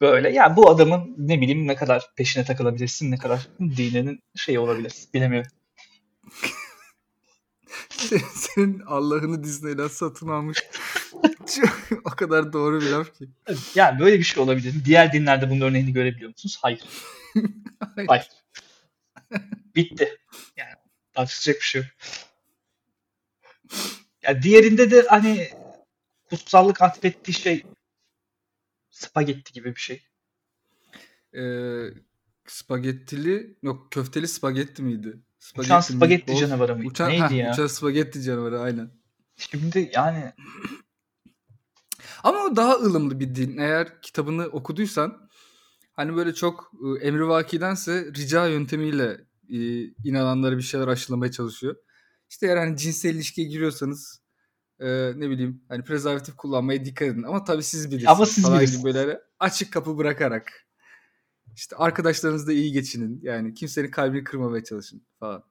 Böyle 0.00 0.30
yani 0.30 0.56
bu 0.56 0.70
adamın 0.70 1.14
ne 1.18 1.40
bileyim 1.40 1.66
ne 1.66 1.76
kadar 1.76 2.10
peşine 2.16 2.44
takılabilirsin 2.44 3.10
ne 3.10 3.18
kadar 3.18 3.48
dininin 3.60 4.22
şeyi 4.36 4.58
olabilir. 4.58 4.94
Bilemiyorum. 5.14 5.50
Senin, 8.34 8.80
Allah'ını 8.86 9.44
Disney'den 9.44 9.88
satın 9.88 10.28
almış. 10.28 10.58
O 12.04 12.10
kadar 12.10 12.52
doğru 12.52 12.80
bir 12.80 12.90
laf 12.90 13.18
ki. 13.18 13.28
Yani 13.74 14.00
böyle 14.00 14.18
bir 14.18 14.24
şey 14.24 14.42
olabilir. 14.42 14.74
Diğer 14.84 15.12
dinlerde 15.12 15.50
bunun 15.50 15.60
örneğini 15.60 15.92
görebiliyor 15.92 16.30
musunuz? 16.30 16.58
Hayır. 16.62 16.80
Hayır. 17.96 18.08
Hayır. 18.08 18.28
Bitti. 19.76 20.18
Yani 20.56 20.70
tartışacak 21.12 21.56
bir 21.56 21.64
şey 21.64 21.82
yok. 21.82 21.90
Ya 24.22 24.42
diğerinde 24.42 24.90
de 24.90 25.06
hani 25.08 25.48
kutsallık 26.30 26.82
atfettiği 26.82 27.34
şey 27.34 27.64
spagetti 29.00 29.52
gibi 29.52 29.74
bir 29.74 29.80
şey. 29.80 30.02
Ee, 31.36 31.86
spagettili 32.46 33.56
yok 33.62 33.92
köfteli 33.92 34.28
spagetti 34.28 34.82
miydi? 34.82 35.20
Uçan 35.58 35.80
spagetti 35.80 36.32
meatballs. 36.32 36.40
canavarı 36.40 36.76
mıydı? 36.76 36.88
Uçan, 36.88 37.08
Neydi 37.10 37.22
heh, 37.22 37.36
ya? 37.36 37.52
Uçan 37.52 37.66
spagetti 37.66 38.22
canavarı 38.22 38.60
aynen. 38.60 38.90
Şimdi 39.36 39.90
yani 39.94 40.32
Ama 42.22 42.38
o 42.38 42.56
daha 42.56 42.74
ılımlı 42.74 43.20
bir 43.20 43.34
din. 43.34 43.56
Eğer 43.58 44.02
kitabını 44.02 44.46
okuduysan 44.46 45.30
hani 45.92 46.16
böyle 46.16 46.34
çok 46.34 46.72
e, 46.84 47.06
emrivakidense 47.06 48.12
rica 48.16 48.46
yöntemiyle 48.46 49.20
e, 49.48 49.84
inananlara 50.04 50.56
bir 50.56 50.62
şeyler 50.62 50.88
aşılamaya 50.88 51.32
çalışıyor. 51.32 51.76
İşte 52.30 52.46
eğer 52.46 52.56
hani 52.56 52.76
cinsel 52.76 53.14
ilişkiye 53.14 53.48
giriyorsanız 53.48 54.22
e, 54.80 55.12
ne 55.16 55.30
bileyim 55.30 55.62
hani 55.68 55.84
prezervatif 55.84 56.36
kullanmaya 56.36 56.84
dikkat 56.84 57.08
edin. 57.08 57.22
Ama 57.22 57.44
tabii 57.44 57.62
siz 57.62 57.86
bilirsiniz. 57.90 58.08
Ama 58.10 58.26
siz 58.26 58.52
bilirsiniz. 58.52 58.84
böyle 58.84 59.20
açık 59.40 59.72
kapı 59.72 59.98
bırakarak. 59.98 60.66
İşte 61.56 61.76
arkadaşlarınızla 61.76 62.52
iyi 62.52 62.72
geçinin. 62.72 63.20
Yani 63.22 63.54
kimsenin 63.54 63.90
kalbini 63.90 64.24
kırmamaya 64.24 64.64
çalışın 64.64 65.02
falan. 65.20 65.42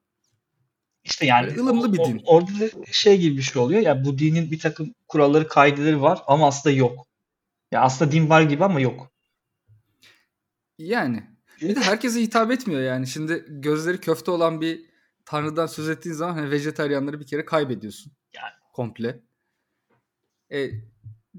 işte 1.04 1.26
yani 1.26 1.46
Böyle 1.46 1.60
ılımlı 1.60 1.92
bir 1.92 1.98
o- 1.98 2.02
o- 2.02 2.06
din. 2.08 2.22
orada 2.26 2.50
da 2.60 2.68
şey 2.92 3.20
gibi 3.20 3.36
bir 3.36 3.42
şey 3.42 3.62
oluyor. 3.62 3.80
Ya 3.80 4.04
bu 4.04 4.18
dinin 4.18 4.50
bir 4.50 4.58
takım 4.58 4.94
kuralları, 5.08 5.48
kaideleri 5.48 6.02
var 6.02 6.22
ama 6.26 6.46
aslında 6.46 6.76
yok. 6.76 7.06
Ya 7.72 7.80
aslında 7.80 8.12
din 8.12 8.28
var 8.30 8.42
gibi 8.42 8.64
ama 8.64 8.80
yok. 8.80 9.10
Yani. 10.78 11.22
Bir 11.60 11.76
de 11.76 11.80
herkese 11.80 12.20
hitap 12.22 12.50
etmiyor 12.50 12.80
yani. 12.80 13.06
Şimdi 13.06 13.44
gözleri 13.48 14.00
köfte 14.00 14.30
olan 14.30 14.60
bir 14.60 14.84
tanrıdan 15.24 15.66
söz 15.66 15.88
ettiğin 15.88 16.14
zaman 16.14 16.34
hani 16.34 16.50
vejetaryenleri 16.50 17.20
bir 17.20 17.26
kere 17.26 17.44
kaybediyorsun. 17.44 18.12
Komple. 18.72 19.20
E, 20.52 20.70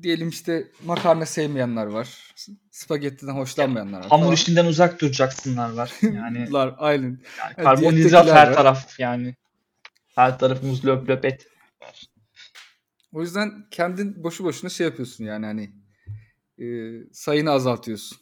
diyelim 0.02 0.30
işte 0.30 0.72
makarna 0.86 1.26
sevmeyenler 1.26 1.86
var. 1.86 2.36
Spagettiden 2.72 3.34
hoşlanmayanlar 3.34 4.00
var. 4.00 4.08
Hamur 4.10 4.24
falan. 4.24 4.36
işinden 4.36 4.66
uzak 4.66 5.02
duracaksınlar 5.02 5.74
var. 5.74 5.92
Yani, 6.02 6.52
Lar, 6.54 6.76
aynen. 6.78 7.22
yani 7.40 7.56
karbonhidrat 7.56 8.28
her 8.28 8.48
var. 8.48 8.54
taraf 8.54 9.00
yani. 9.00 9.36
Her 10.16 10.40
tarafımız 10.40 10.86
löp 10.86 11.10
löp 11.10 11.26
et. 11.26 11.48
O 13.14 13.22
yüzden 13.22 13.68
kendin 13.72 14.24
boşu 14.24 14.44
boşuna 14.44 14.70
şey 14.70 14.88
yapıyorsun 14.88 15.24
yani 15.26 15.46
hani 15.46 15.72
e, 16.60 16.66
sayını 17.14 17.52
azaltıyorsun. 17.52 18.18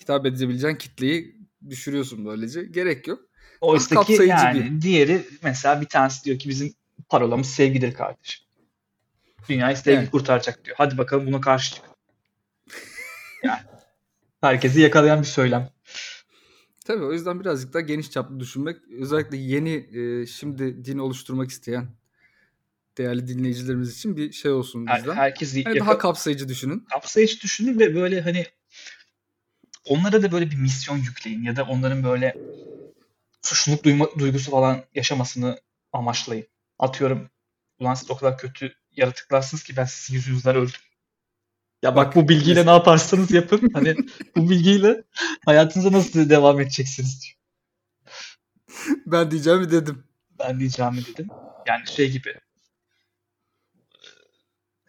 Hitap 0.00 0.26
edebileceğin 0.26 0.76
kitleyi 0.76 1.36
düşürüyorsun 1.70 2.26
böylece. 2.26 2.64
Gerek 2.64 3.08
yok. 3.08 3.20
Oysa 3.60 4.04
ki 4.04 4.22
yani 4.26 4.82
diğeri 4.82 5.26
mesela 5.42 5.80
bir 5.80 5.86
tanesi 5.86 6.24
diyor 6.24 6.38
ki 6.38 6.48
bizim 6.48 6.74
parolamız 7.14 7.50
sevgidir 7.50 7.94
kardeşim. 7.94 8.46
Dünyayı 9.48 9.76
sevgi 9.76 9.96
Yani. 9.96 10.10
kurtaracak 10.10 10.64
diyor. 10.64 10.76
Hadi 10.78 10.98
bakalım 10.98 11.26
buna 11.26 11.40
karşı 11.40 11.74
çık. 11.74 11.84
yani 13.42 13.60
herkesi 14.40 14.80
yakalayan 14.80 15.20
bir 15.20 15.26
söylem. 15.26 15.70
Tabii 16.84 17.04
o 17.04 17.12
yüzden 17.12 17.40
birazcık 17.40 17.74
daha 17.74 17.80
geniş 17.80 18.10
çaplı 18.10 18.40
düşünmek. 18.40 18.76
Özellikle 19.00 19.36
yeni 19.36 19.70
e, 19.98 20.26
şimdi 20.26 20.84
din 20.84 20.98
oluşturmak 20.98 21.50
isteyen 21.50 21.88
değerli 22.98 23.28
dinleyicilerimiz 23.28 23.96
için 23.98 24.16
bir 24.16 24.32
şey 24.32 24.50
olsun 24.50 24.86
Her, 24.86 24.98
bizden. 24.98 25.14
herkesi 25.14 25.58
Yani 25.60 25.76
yaka- 25.76 25.80
daha 25.80 25.98
kapsayıcı 25.98 26.48
düşünün. 26.48 26.86
kapsayıcı 26.90 27.40
düşünün 27.40 27.78
ve 27.78 27.94
böyle 27.94 28.20
hani 28.20 28.46
onlara 29.84 30.22
da 30.22 30.32
böyle 30.32 30.50
bir 30.50 30.56
misyon 30.56 30.96
yükleyin 30.96 31.42
ya 31.42 31.56
da 31.56 31.64
onların 31.64 32.04
böyle 32.04 32.36
suçluluk 33.42 33.84
duyma, 33.84 34.08
duygusu 34.18 34.50
falan 34.50 34.84
yaşamasını 34.94 35.60
amaçlayın. 35.92 36.46
Atıyorum 36.84 37.30
ulan 37.78 37.94
siz 37.94 38.10
o 38.10 38.16
kadar 38.16 38.38
kötü 38.38 38.74
yaratıklarsınız 38.92 39.62
ki 39.62 39.76
ben 39.76 39.84
sizin 39.84 40.14
yüzünüzden 40.14 40.56
öldüm. 40.56 40.80
Ya 41.82 41.96
bak, 41.96 42.06
Bak, 42.06 42.16
bu 42.16 42.28
bilgiyle 42.28 42.60
mes- 42.60 42.66
ne 42.66 42.70
yaparsanız 42.70 43.30
yapın. 43.30 43.70
Hani 43.72 43.96
bu 44.36 44.50
bilgiyle 44.50 45.04
hayatınıza 45.44 45.92
nasıl 45.92 46.30
devam 46.30 46.60
edeceksiniz 46.60 47.22
diyor. 47.22 47.36
Ben 49.06 49.30
diyeceğimi 49.30 49.70
dedim. 49.70 50.04
Ben 50.38 50.60
diyeceğimi 50.60 51.06
dedim. 51.06 51.28
Yani 51.66 51.86
şey 51.86 52.10
gibi. 52.10 52.34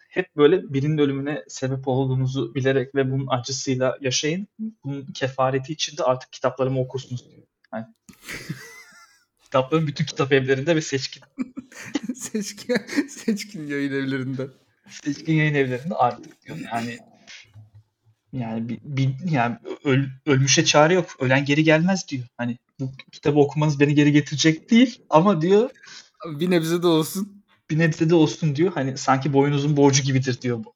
Hep 0.10 0.36
böyle 0.36 0.74
birinin 0.74 0.98
ölümüne 0.98 1.44
sebep 1.48 1.88
olduğunuzu 1.88 2.56
bilerek 2.56 2.96
ve 2.96 3.12
bunun 3.12 3.28
acısıyla 3.30 3.98
yaşayın. 4.02 4.48
Bunun 4.84 5.06
kefareti 5.06 5.74
için 5.74 5.98
de 5.98 6.04
artık 6.04 6.32
kitaplarımı 6.32 6.80
okursunuz 6.80 7.30
diyor. 7.30 7.44
Hani 7.72 7.86
kitapların 9.56 9.88
bütün 9.88 10.06
kitap 10.06 10.34
evlerinde 10.34 10.76
ve 10.76 10.82
seçkin 10.82 11.24
seçkin, 12.16 12.76
seçkin 13.10 13.68
yayın 13.68 13.92
evlerinden. 13.92 14.48
seçkin 14.90 15.34
yayın 15.34 15.54
evlerinde 15.54 15.96
artık 15.96 16.46
diyor. 16.46 16.58
Yani 16.74 16.98
yani 18.34 18.70
bir, 18.70 18.80
bir- 18.84 19.32
yani 19.32 19.58
öl- 19.86 20.10
ölmüşe 20.26 20.66
çare 20.66 20.94
yok. 20.94 21.06
Ölen 21.20 21.46
geri 21.46 21.64
gelmez 21.64 22.08
diyor. 22.08 22.24
Hani 22.38 22.58
bu 22.80 22.92
kitabı 23.12 23.40
okumanız 23.40 23.80
beni 23.80 23.96
geri 23.96 24.12
getirecek 24.12 24.72
değil 24.72 25.02
ama 25.10 25.42
diyor 25.42 25.70
Bir 26.26 26.52
nebze 26.52 26.82
de 26.82 26.88
olsun. 26.88 27.44
bir 27.70 27.80
nebze 27.80 28.10
de 28.10 28.16
olsun 28.16 28.56
diyor. 28.56 28.72
Hani 28.74 28.98
sanki 28.98 29.34
boynunuzun 29.34 29.78
borcu 29.78 30.04
gibidir 30.04 30.42
diyor 30.42 30.64
bu. 30.64 30.74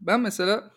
Ben 0.00 0.20
mesela 0.20 0.70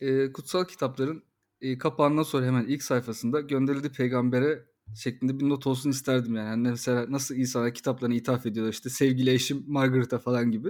e, 0.00 0.32
kutsal 0.32 0.64
kitapların 0.64 1.22
e, 1.60 1.78
kapağından 1.78 2.22
sonra 2.22 2.46
hemen 2.46 2.64
ilk 2.66 2.82
sayfasında 2.82 3.40
gönderildi 3.40 3.92
peygambere 3.92 4.73
şeklinde 4.94 5.40
bir 5.40 5.48
not 5.48 5.66
olsun 5.66 5.90
isterdim 5.90 6.36
yani. 6.36 6.48
Hani 6.48 6.68
mesela 6.68 7.06
nasıl 7.08 7.34
insanlar 7.34 7.74
kitaplarına 7.74 8.14
ithaf 8.14 8.46
ediyorlar 8.46 8.72
işte 8.72 8.90
sevgili 8.90 9.30
eşim 9.30 9.64
Margaret'a 9.66 10.18
falan 10.18 10.50
gibi. 10.50 10.68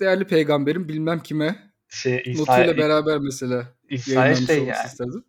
Değerli 0.00 0.26
peygamberim 0.26 0.88
bilmem 0.88 1.20
kime 1.22 1.72
Şey 1.88 2.22
İsa, 2.26 2.40
notuyla 2.40 2.76
beraber 2.76 3.18
mesela 3.18 3.74
İsa'ya 3.88 4.20
yayınlanmış 4.20 4.46
şey 4.46 4.64
yani 4.64 4.86
isterdim. 4.86 5.24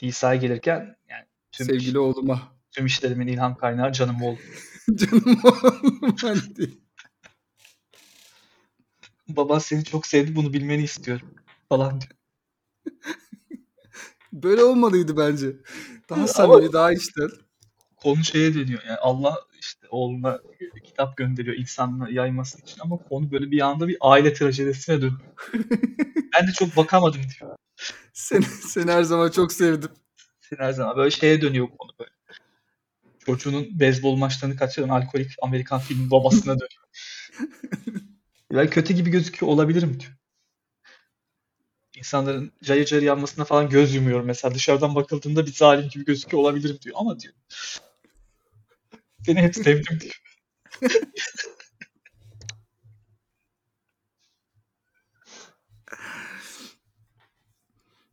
İsa'ya 0.00 0.40
gelirken 0.40 0.96
yani 1.08 1.24
tüm, 1.52 1.66
Sevgili 1.66 1.98
oğluma. 1.98 2.42
tüm 2.70 2.86
işlerimin 2.86 3.26
ilham 3.26 3.56
kaynağı 3.56 3.92
canım 3.92 4.22
oğlum. 4.22 4.38
Canım 4.94 5.40
oğlum 5.44 6.16
hadi. 6.22 6.70
Baban 9.28 9.58
seni 9.58 9.84
çok 9.84 10.06
sevdi 10.06 10.36
bunu 10.36 10.52
bilmeni 10.52 10.82
istiyorum 10.82 11.34
falan 11.68 12.00
diyor. 12.00 12.12
Böyle 14.32 14.64
olmalıydı 14.64 15.16
bence. 15.16 15.56
Daha 16.10 16.28
samimi, 16.28 16.72
daha 16.72 16.92
içten. 16.92 17.30
Konu 17.96 18.24
şeye 18.24 18.54
dönüyor 18.54 18.80
yani 18.88 18.98
Allah 18.98 19.36
işte 19.60 19.86
oğluna 19.90 20.40
kitap 20.84 21.16
gönderiyor 21.16 21.56
insanla 21.56 22.10
yayması 22.10 22.58
için 22.58 22.80
ama 22.80 22.96
konu 22.96 23.30
böyle 23.30 23.50
bir 23.50 23.60
anda 23.60 23.88
bir 23.88 23.96
aile 24.00 24.34
trajedisine 24.34 24.96
dönüyor. 24.96 25.20
ben 26.34 26.48
de 26.48 26.52
çok 26.52 26.76
bakamadım 26.76 27.20
diyor. 27.22 27.56
Seni, 28.12 28.44
seni 28.44 28.90
her 28.90 29.02
zaman 29.02 29.30
çok 29.30 29.52
sevdim. 29.52 29.90
Sen 30.40 30.56
her 30.56 30.72
zaman 30.72 30.96
böyle 30.96 31.10
şeye 31.10 31.42
dönüyor 31.42 31.68
konu 31.78 31.90
böyle. 32.00 32.10
Çocuğunun 33.26 33.80
beyzbol 33.80 34.16
maçlarını 34.16 34.56
kaçıran 34.56 34.88
alkolik 34.88 35.30
Amerikan 35.42 35.80
filmi 35.80 36.10
babasına 36.10 36.54
dönüyor. 36.54 36.84
Ben 38.52 38.70
kötü 38.70 38.94
gibi 38.94 39.10
gözüküyor 39.10 39.52
olabilirim 39.52 40.00
diyor. 40.00 40.12
İnsanların 41.98 42.52
cayır 42.64 42.86
cayır 42.86 43.02
yanmasına 43.02 43.44
falan 43.44 43.68
göz 43.68 43.94
yumuyorum. 43.94 44.26
Mesela 44.26 44.54
dışarıdan 44.54 44.94
bakıldığında 44.94 45.46
bir 45.46 45.52
zalim 45.52 45.88
gibi 45.88 46.04
gözüküyor 46.04 46.42
olabilirim 46.42 46.78
diyor. 46.82 46.96
Ama 47.00 47.20
diyor. 47.20 47.34
Seni 49.26 49.40
hep 49.42 49.54
sevdim 49.54 50.00
diyor. 50.00 50.14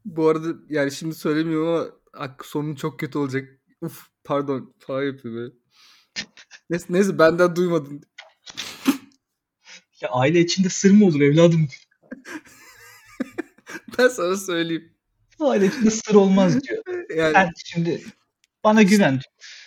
Bu 0.06 0.28
arada 0.30 0.48
yani 0.69 0.91
şimdi 0.91 1.15
söylemiyorum 1.15 1.67
ama 1.67 1.88
ak- 2.13 2.45
sonun 2.45 2.76
çok 2.76 3.00
kötü 3.00 3.17
olacak. 3.17 3.60
Uf 3.82 4.08
pardon 4.24 4.74
falan 4.80 5.04
yapıyor 5.04 5.36
böyle. 5.36 5.54
Neyse, 6.69 6.86
neyse 6.89 7.19
benden 7.19 7.56
duymadın. 7.56 8.02
Ya 10.02 10.10
aile 10.10 10.39
içinde 10.39 10.69
sır 10.69 10.91
mı 10.91 11.06
olur 11.06 11.21
evladım. 11.21 11.67
Ben 13.97 14.08
sana 14.08 14.38
söyleyeyim. 14.38 14.93
Aile 15.39 15.65
içinde 15.65 15.91
sır 15.91 16.15
olmaz 16.15 16.63
diyor. 16.63 16.84
Yani 17.15 17.34
Sen 17.34 17.51
şimdi 17.65 18.03
bana 18.63 18.81
güven 18.84 19.12
diyor. 19.12 19.23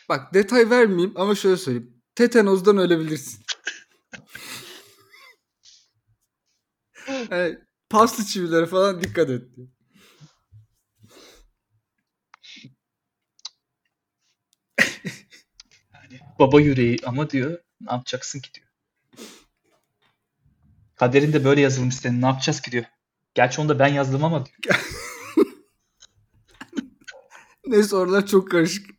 bak 0.08 0.34
detay 0.34 0.70
vermeyeyim 0.70 1.12
ama 1.16 1.34
şöyle 1.34 1.56
söyleyeyim. 1.56 2.02
Tetanozdan 2.14 2.78
ölebilirsin. 2.78 3.40
Yani 7.30 7.58
paslı 7.90 8.24
çivilere 8.24 8.66
falan 8.66 9.02
dikkat 9.02 9.30
et 9.30 9.56
diyor. 9.56 9.68
Yani 15.94 16.20
baba 16.38 16.60
yüreği 16.60 16.96
ama 17.06 17.30
diyor 17.30 17.58
ne 17.80 17.92
yapacaksın 17.92 18.40
ki 18.40 18.50
diyor. 18.54 18.66
Kaderin 20.96 21.32
de 21.32 21.44
böyle 21.44 21.60
yazılmış 21.60 21.96
senin 21.96 22.22
ne 22.22 22.26
yapacağız 22.26 22.60
ki 22.60 22.72
diyor. 22.72 22.84
Gerçi 23.38 23.60
onu 23.60 23.68
da 23.68 23.78
ben 23.78 23.88
yazdım 23.88 24.24
ama 24.24 24.46
diyor. 24.46 24.84
Neyse 27.66 27.96
oralar 27.96 28.26
çok 28.26 28.50
karışık. 28.50 28.90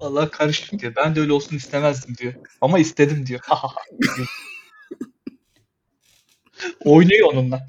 Vallahi 0.00 0.30
karışık 0.30 0.80
diyor. 0.80 0.92
Ben 0.96 1.16
de 1.16 1.20
öyle 1.20 1.32
olsun 1.32 1.56
istemezdim 1.56 2.16
diyor. 2.16 2.34
Ama 2.60 2.78
istedim 2.78 3.26
diyor. 3.26 3.40
diyor. 4.16 4.28
Oynuyor 6.84 7.32
onunla. 7.32 7.66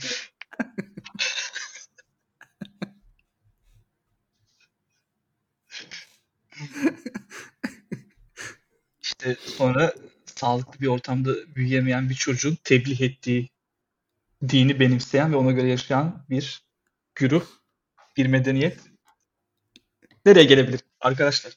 İşte 9.02 9.38
sonra 9.58 9.94
sağlıklı 10.26 10.80
bir 10.80 10.88
ortamda 10.88 11.56
büyüyemeyen 11.56 12.10
bir 12.10 12.16
çocuğun 12.16 12.58
tebliğ 12.64 13.06
ettiği 13.06 13.50
dini 14.50 14.80
benimseyen 14.80 15.32
ve 15.32 15.36
ona 15.36 15.52
göre 15.52 15.68
yaşayan 15.70 16.26
bir 16.30 16.64
güruh, 17.16 17.46
bir 18.18 18.26
medeniyet 18.26 18.80
nereye 20.26 20.46
gelebilir 20.46 20.82
arkadaşlar? 21.02 21.54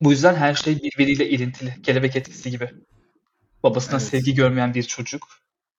Bu 0.00 0.10
yüzden 0.10 0.34
her 0.34 0.54
şey 0.54 0.82
birbiriyle 0.82 1.28
ilintili. 1.28 1.82
Kelebek 1.82 2.16
etkisi 2.16 2.50
gibi. 2.50 2.70
Babasından 3.62 4.00
Evet. 4.00 4.08
sevgi 4.08 4.34
görmeyen 4.34 4.74
bir 4.74 4.82
çocuk. 4.82 5.28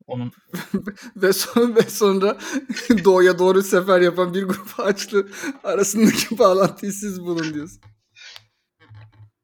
Onun 0.07 0.31
Ve, 1.15 1.33
son, 1.33 1.75
ve 1.75 1.81
sonra 1.81 2.37
doğuya 3.03 3.39
doğru 3.39 3.63
sefer 3.63 4.01
yapan 4.01 4.33
bir 4.33 4.43
grup 4.43 4.79
ağaçlı 4.79 5.29
arasındaki 5.63 6.39
bağlantıyı 6.39 6.93
siz 6.93 7.21
bulun 7.21 7.53
diyorsun. 7.53 7.81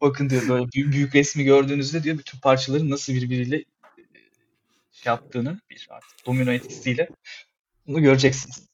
bakın 0.02 0.30
diyor 0.30 0.47
böyle 0.49 0.65
büyük, 0.71 0.93
büyük 0.93 1.15
resmi 1.15 1.43
gördüğünüzde 1.43 2.04
diyor 2.04 2.17
bütün 2.17 2.39
parçaların 2.39 2.89
nasıl 2.89 3.13
birbiriyle 3.13 3.65
yaptığını 5.06 5.60
bir 5.70 5.88
artık 5.89 6.26
domino 6.26 6.52
etkisiyle 6.52 7.10
bunu 7.88 8.02
göreceksiniz. 8.02 8.68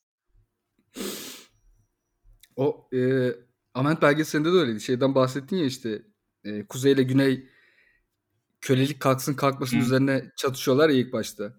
O 2.56 2.90
e, 2.94 3.32
Ament 3.74 4.02
belgeselinde 4.02 4.54
de 4.54 4.56
öyleydi. 4.56 4.82
Şeyden 4.82 5.16
bahsettin 5.16 5.58
ya 5.58 5.66
işte 5.66 6.02
e, 6.44 6.66
kuzey 6.66 6.92
ile 6.92 7.04
güney 7.04 7.50
kölelik 8.62 9.00
kalksın 9.00 9.34
kalkmasın 9.34 9.78
Hı. 9.78 9.82
üzerine 9.82 10.32
çatışıyorlar 10.38 10.90
ya 10.90 10.96
ilk 10.96 11.14
başta. 11.14 11.54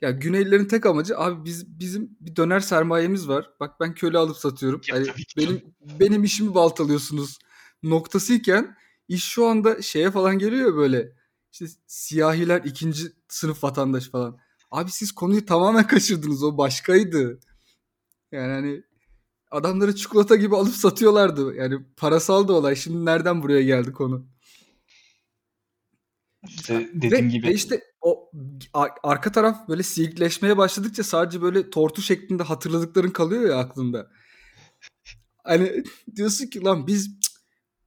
Ya 0.00 0.10
Güneylilerin 0.10 0.64
tek 0.64 0.86
amacı 0.86 1.18
abi 1.18 1.44
biz 1.44 1.80
bizim 1.80 2.16
bir 2.20 2.36
döner 2.36 2.60
sermayemiz 2.60 3.28
var. 3.28 3.50
Bak 3.60 3.80
ben 3.80 3.94
köle 3.94 4.18
alıp 4.18 4.36
satıyorum. 4.36 4.80
Ya 4.88 4.96
Hani 4.96 5.04
ki 5.06 5.24
benim 5.36 5.74
benim 6.00 6.24
işimi 6.24 6.54
baltalıyorsunuz 6.54 7.38
noktasıyken 7.82 8.76
iş 9.08 9.24
şu 9.24 9.46
anda 9.46 9.82
şeye 9.82 10.10
falan 10.10 10.38
geliyor 10.38 10.76
böyle. 10.76 11.12
İşte 11.52 11.66
siyahiler 11.86 12.62
ikinci 12.64 13.12
sınıf 13.28 13.64
vatandaş 13.64 14.08
falan. 14.08 14.38
Abi 14.70 14.90
siz 14.90 15.12
konuyu 15.12 15.46
tamamen 15.46 15.86
kaçırdınız. 15.86 16.42
O 16.42 16.58
başkaydı. 16.58 17.40
Yani 18.32 18.52
hani 18.52 18.82
adamları 19.50 19.96
çikolata 19.96 20.36
gibi 20.36 20.56
alıp 20.56 20.74
satıyorlardı. 20.74 21.54
Yani 21.54 21.78
parasal 21.96 22.48
da 22.48 22.52
olay. 22.52 22.76
Şimdi 22.76 23.04
nereden 23.04 23.42
buraya 23.42 23.62
geldi 23.62 23.92
konu? 23.92 24.26
İşte 26.48 26.90
dediğim 26.94 27.26
Ve, 27.26 27.30
gibi 27.30 27.46
ve 27.46 27.54
işte 27.54 27.80
o 28.00 28.30
arka 29.02 29.32
taraf 29.32 29.68
böyle 29.68 29.82
silikleşmeye 29.82 30.56
başladıkça 30.56 31.04
sadece 31.04 31.42
böyle 31.42 31.70
tortu 31.70 32.02
şeklinde 32.02 32.42
hatırladıkların 32.42 33.10
kalıyor 33.10 33.50
ya 33.50 33.56
aklında. 33.56 34.10
Hani 35.44 35.84
diyorsun 36.16 36.46
ki 36.46 36.64
lan 36.64 36.86
biz 36.86 37.20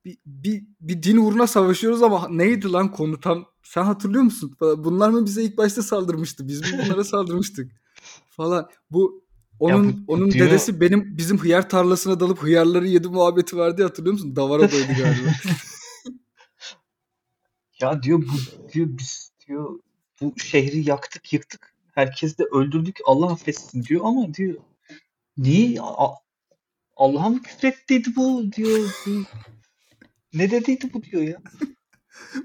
bir, 0.05 0.17
bir, 0.25 0.63
bir 0.81 1.03
din 1.03 1.17
uğruna 1.17 1.47
savaşıyoruz 1.47 2.03
ama 2.03 2.27
neydi 2.29 2.71
lan 2.71 2.91
konu 2.91 3.19
tam 3.19 3.54
sen 3.65 3.83
hatırlıyor 3.83 4.23
musun? 4.23 4.55
Bunlar 4.61 5.09
mı 5.09 5.25
bize 5.25 5.43
ilk 5.43 5.57
başta 5.57 5.83
saldırmıştı? 5.83 6.47
Biz 6.47 6.61
mi 6.61 6.67
bunlara 6.85 7.03
saldırmıştık? 7.13 7.71
Falan. 8.29 8.69
Bu 8.91 9.25
onun 9.59 10.07
bu 10.07 10.13
onun 10.13 10.31
diyor- 10.31 10.47
dedesi 10.47 10.81
benim 10.81 11.17
bizim 11.17 11.37
hıyar 11.37 11.69
tarlasına 11.69 12.19
dalıp 12.19 12.43
hıyarları 12.43 12.87
yedi 12.87 13.07
muhabbeti 13.07 13.57
vardı 13.57 13.81
ya 13.81 13.87
hatırlıyor 13.87 14.13
musun? 14.13 14.35
Davara 14.35 14.61
doydu 14.71 14.87
galiba. 14.87 15.29
ya 17.81 18.03
diyor 18.03 18.19
bu 18.19 18.71
diyor 18.73 18.87
biz 18.89 19.31
diyor 19.47 19.79
bu 20.21 20.33
şehri 20.39 20.89
yaktık 20.89 21.33
yıktık. 21.33 21.73
Herkes 21.93 22.37
de 22.37 22.43
öldürdük. 22.43 22.99
Allah 23.05 23.31
affetsin 23.31 23.83
diyor 23.83 24.01
ama 24.05 24.33
diyor 24.33 24.55
niye 25.37 25.81
Allah'a 26.95 27.29
mı 27.29 27.41
küfrettiydi 27.41 28.15
bu 28.15 28.51
diyor. 28.51 28.89
Bu- 29.07 29.23
Ne 30.33 30.51
dediydi 30.51 30.89
bu 30.93 31.03
diyor 31.03 31.21
ya. 31.23 31.41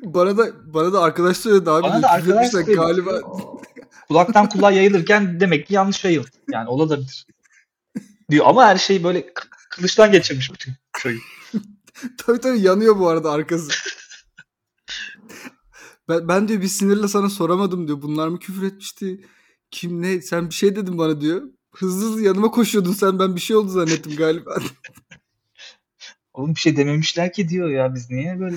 Bana 0.03 0.39
da 0.39 0.75
bana 0.75 0.93
da 0.93 1.03
arkadaş 1.03 1.37
söyledi 1.37 1.71
abi. 1.71 1.83
Bana 1.83 2.03
da 2.03 2.11
arkadaş 2.11 2.51
söyledi. 2.51 2.73
galiba 2.73 3.21
Kulaktan 4.09 4.49
kulağa 4.49 4.71
yayılırken 4.71 5.41
demek 5.41 5.67
ki 5.67 5.75
yanlış 5.75 6.05
yayıldı. 6.05 6.31
Yani 6.53 6.69
olabilir. 6.69 7.27
Diyor 8.31 8.47
ama 8.49 8.67
her 8.67 8.79
şey 8.79 9.05
böyle 9.05 9.33
kılıçtan 9.71 10.13
geçirmiş 10.13 10.53
bütün 10.53 10.75
köyü. 10.93 11.19
Tabii 12.19 12.41
tabii 12.41 12.61
yanıyor 12.61 12.99
bu 12.99 13.09
arada 13.09 13.31
arkası. 13.31 13.73
ben, 16.09 16.29
ben 16.29 16.49
diyor 16.49 16.63
bir 16.63 16.69
sinirle 16.69 17.09
sana 17.09 17.31
soramadım 17.31 17.89
diyor. 17.89 18.03
Bunlar 18.03 18.29
mı 18.29 18.39
küfür 18.39 18.67
etmişti? 18.67 19.25
Kim 19.71 20.03
ne? 20.03 20.23
Sen 20.23 20.49
bir 20.49 20.55
şey 20.55 20.77
dedin 20.77 20.99
bana 20.99 21.21
diyor. 21.21 21.43
Hızlı 21.75 22.07
hızlı 22.07 22.23
yanıma 22.23 22.51
koşuyordun 22.51 22.93
sen. 22.93 23.19
Ben 23.19 23.37
bir 23.37 23.41
şey 23.41 23.57
oldu 23.57 23.69
zannettim 23.69 24.17
galiba. 24.17 24.57
Oğlum 26.33 26.55
bir 26.55 26.61
şey 26.61 26.77
dememişler 26.77 27.33
ki 27.33 27.49
diyor 27.49 27.69
ya 27.69 27.95
biz 27.95 28.11
niye 28.11 28.41
böyle 28.41 28.57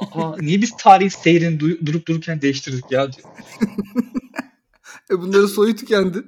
Aa, 0.00 0.36
niye 0.40 0.62
biz 0.62 0.76
tarihin 0.76 1.08
seyrini 1.08 1.58
du- 1.60 1.86
durup 1.86 2.08
dururken 2.08 2.42
değiştirdik 2.42 2.92
ya 2.92 3.12
diyor. 3.12 3.28
e 5.10 5.18
bunların 5.18 5.46
soyu 5.46 5.76
tükendi. 5.76 6.24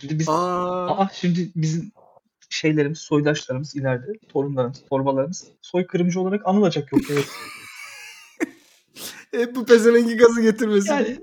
Şimdi 0.00 0.18
biz 0.18 0.28
Aa, 0.28 0.98
aa 0.98 1.10
şimdi 1.14 1.50
bizim 1.56 1.92
şeylerimiz, 2.50 2.98
soydaşlarımız 2.98 3.76
ileride, 3.76 4.18
torunlarımız, 4.28 4.82
torbalarımız 4.90 5.44
soykırımcı 5.62 6.20
olarak 6.20 6.46
anılacak 6.46 6.92
yok 6.92 7.02
evet. 7.10 7.28
hep 9.30 9.54
bu 9.56 9.66
pezevengi 9.66 10.16
gazı 10.16 10.42
getirmesin. 10.42 10.92
Yani 10.92 11.20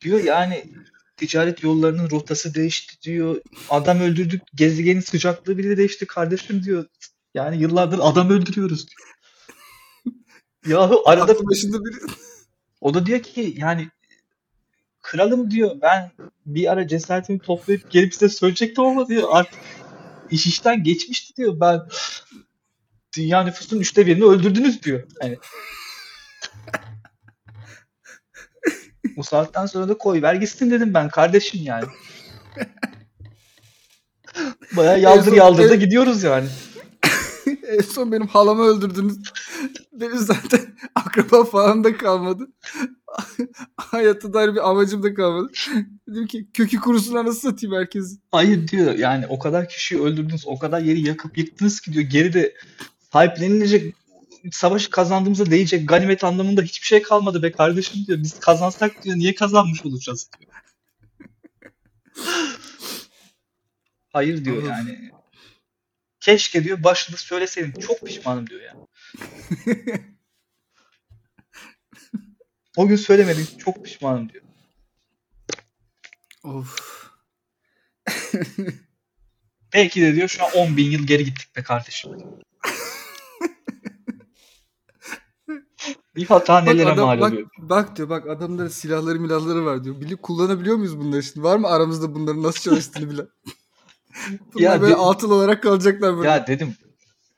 diyor 0.00 0.24
yani 0.24 0.64
ticaret 1.16 1.62
yollarının 1.62 2.10
rotası 2.10 2.54
değişti 2.54 3.02
diyor. 3.02 3.40
Adam 3.70 4.00
öldürdük. 4.00 4.42
Gezegenin 4.54 5.00
sıcaklığı 5.00 5.58
bile 5.58 5.76
değişti 5.76 6.06
kardeşim 6.06 6.62
diyor. 6.62 6.84
Yani 7.34 7.62
yıllardır 7.62 7.98
adam 8.02 8.30
öldürüyoruz 8.30 8.88
diyor. 8.88 9.10
Yahu 10.66 11.02
arada 11.08 11.32
Aklı 11.32 11.46
başında 11.46 11.84
biri. 11.84 12.12
o 12.80 12.94
da 12.94 13.06
diyor 13.06 13.22
ki 13.22 13.54
yani 13.58 13.88
kralım 15.02 15.50
diyor 15.50 15.76
ben 15.82 16.10
bir 16.46 16.72
ara 16.72 16.88
cesaretimi 16.88 17.38
toplayıp 17.38 17.90
gelip 17.90 18.14
size 18.14 18.28
söyleyecektim 18.28 18.84
ama 18.84 19.08
diyor 19.08 19.28
artık 19.30 19.60
iş 20.30 20.46
işten 20.46 20.82
geçmişti 20.84 21.36
diyor. 21.36 21.60
Ben 21.60 21.80
dünya 23.16 23.42
nüfusunun 23.42 23.80
üçte 23.80 24.06
birini 24.06 24.24
öldürdünüz 24.24 24.82
diyor. 24.82 25.02
Hani 25.20 25.38
bu 29.16 29.24
saatten 29.24 29.66
sonra 29.66 29.88
da 29.88 29.98
koy 29.98 30.22
ver 30.22 30.34
gitsin 30.34 30.70
dedim 30.70 30.94
ben 30.94 31.08
kardeşim 31.08 31.60
yani. 31.62 31.84
Baya 34.76 34.96
yaldır 34.96 35.32
yaldır 35.32 35.70
da 35.70 35.74
gidiyoruz 35.74 36.22
yani. 36.22 36.48
en 37.68 37.80
son 37.80 38.12
benim 38.12 38.26
halamı 38.26 38.62
öldürdünüz. 38.62 39.16
Benim 39.92 40.18
zaten 40.18 40.60
akraba 40.94 41.44
falan 41.44 41.84
da 41.84 41.96
kalmadı. 41.96 42.48
Hayata 43.76 44.32
dair 44.32 44.54
bir 44.54 44.70
amacım 44.70 45.02
da 45.02 45.14
kalmadı. 45.14 45.52
Dedim 46.08 46.26
ki 46.26 46.48
kökü 46.52 46.80
kurusun 46.80 47.14
anasını 47.14 47.52
satayım 47.52 47.76
herkesi. 47.76 48.16
Hayır 48.32 48.68
diyor 48.68 48.94
yani 48.94 49.26
o 49.26 49.38
kadar 49.38 49.68
kişiyi 49.68 50.00
öldürdünüz, 50.00 50.46
o 50.46 50.58
kadar 50.58 50.80
yeri 50.80 51.08
yakıp 51.08 51.38
yıktınız 51.38 51.80
ki 51.80 51.92
diyor 51.92 52.04
geride 52.04 52.54
sahiplenilecek 53.12 53.94
savaşı 54.52 54.90
kazandığımıza 54.90 55.46
değecek 55.46 55.88
ganimet 55.88 56.24
anlamında 56.24 56.62
hiçbir 56.62 56.86
şey 56.86 57.02
kalmadı 57.02 57.42
be 57.42 57.52
kardeşim 57.52 58.06
diyor. 58.06 58.22
Biz 58.22 58.40
kazansak 58.40 59.04
diyor 59.04 59.16
niye 59.16 59.34
kazanmış 59.34 59.86
olacağız 59.86 60.30
diyor. 60.40 60.52
Hayır 64.12 64.44
diyor 64.44 64.62
yani. 64.62 65.10
Keşke 66.20 66.64
diyor 66.64 66.84
başında 66.84 67.16
söyleseydim. 67.16 67.80
Çok 67.80 68.00
pişmanım 68.00 68.46
diyor 68.46 68.60
ya. 68.62 68.74
O 72.76 72.86
gün 72.88 72.96
söylemedim. 72.96 73.46
Çok 73.58 73.84
pişmanım 73.84 74.28
diyor. 74.28 74.44
Of. 76.44 77.10
Belki 79.74 80.00
de 80.02 80.14
diyor 80.14 80.28
şu 80.28 80.44
an 80.44 80.50
10 80.54 80.76
bin 80.76 80.90
yıl 80.90 81.06
geri 81.06 81.24
gittik 81.24 81.56
be 81.56 81.62
kardeşim. 81.62 82.12
Bir 86.16 86.26
hata 86.26 86.54
Bak, 86.54 86.64
nelere 86.64 86.90
adam, 86.90 87.06
mal 87.06 87.20
bak, 87.20 87.32
oluyor. 87.32 87.48
bak 87.58 87.96
diyor 87.96 88.08
bak 88.08 88.28
adamların 88.28 88.68
silahları 88.68 89.20
milahları 89.20 89.64
var 89.64 89.84
diyor. 89.84 90.00
Bilip 90.00 90.22
kullanabiliyor 90.22 90.76
muyuz 90.76 90.98
bunları 90.98 91.22
şimdi? 91.22 91.42
Var 91.42 91.56
mı 91.56 91.68
aramızda 91.68 92.14
bunların 92.14 92.42
nasıl 92.42 92.60
çalıştığını 92.60 93.10
bilen? 93.10 93.28
Bunlar 94.54 94.64
Ya 94.64 94.80
böyle 94.80 94.92
de- 94.92 94.96
altın 94.96 95.30
olarak 95.30 95.62
kalacaklar 95.62 96.16
böyle. 96.16 96.28
Ya 96.28 96.46
dedim 96.46 96.76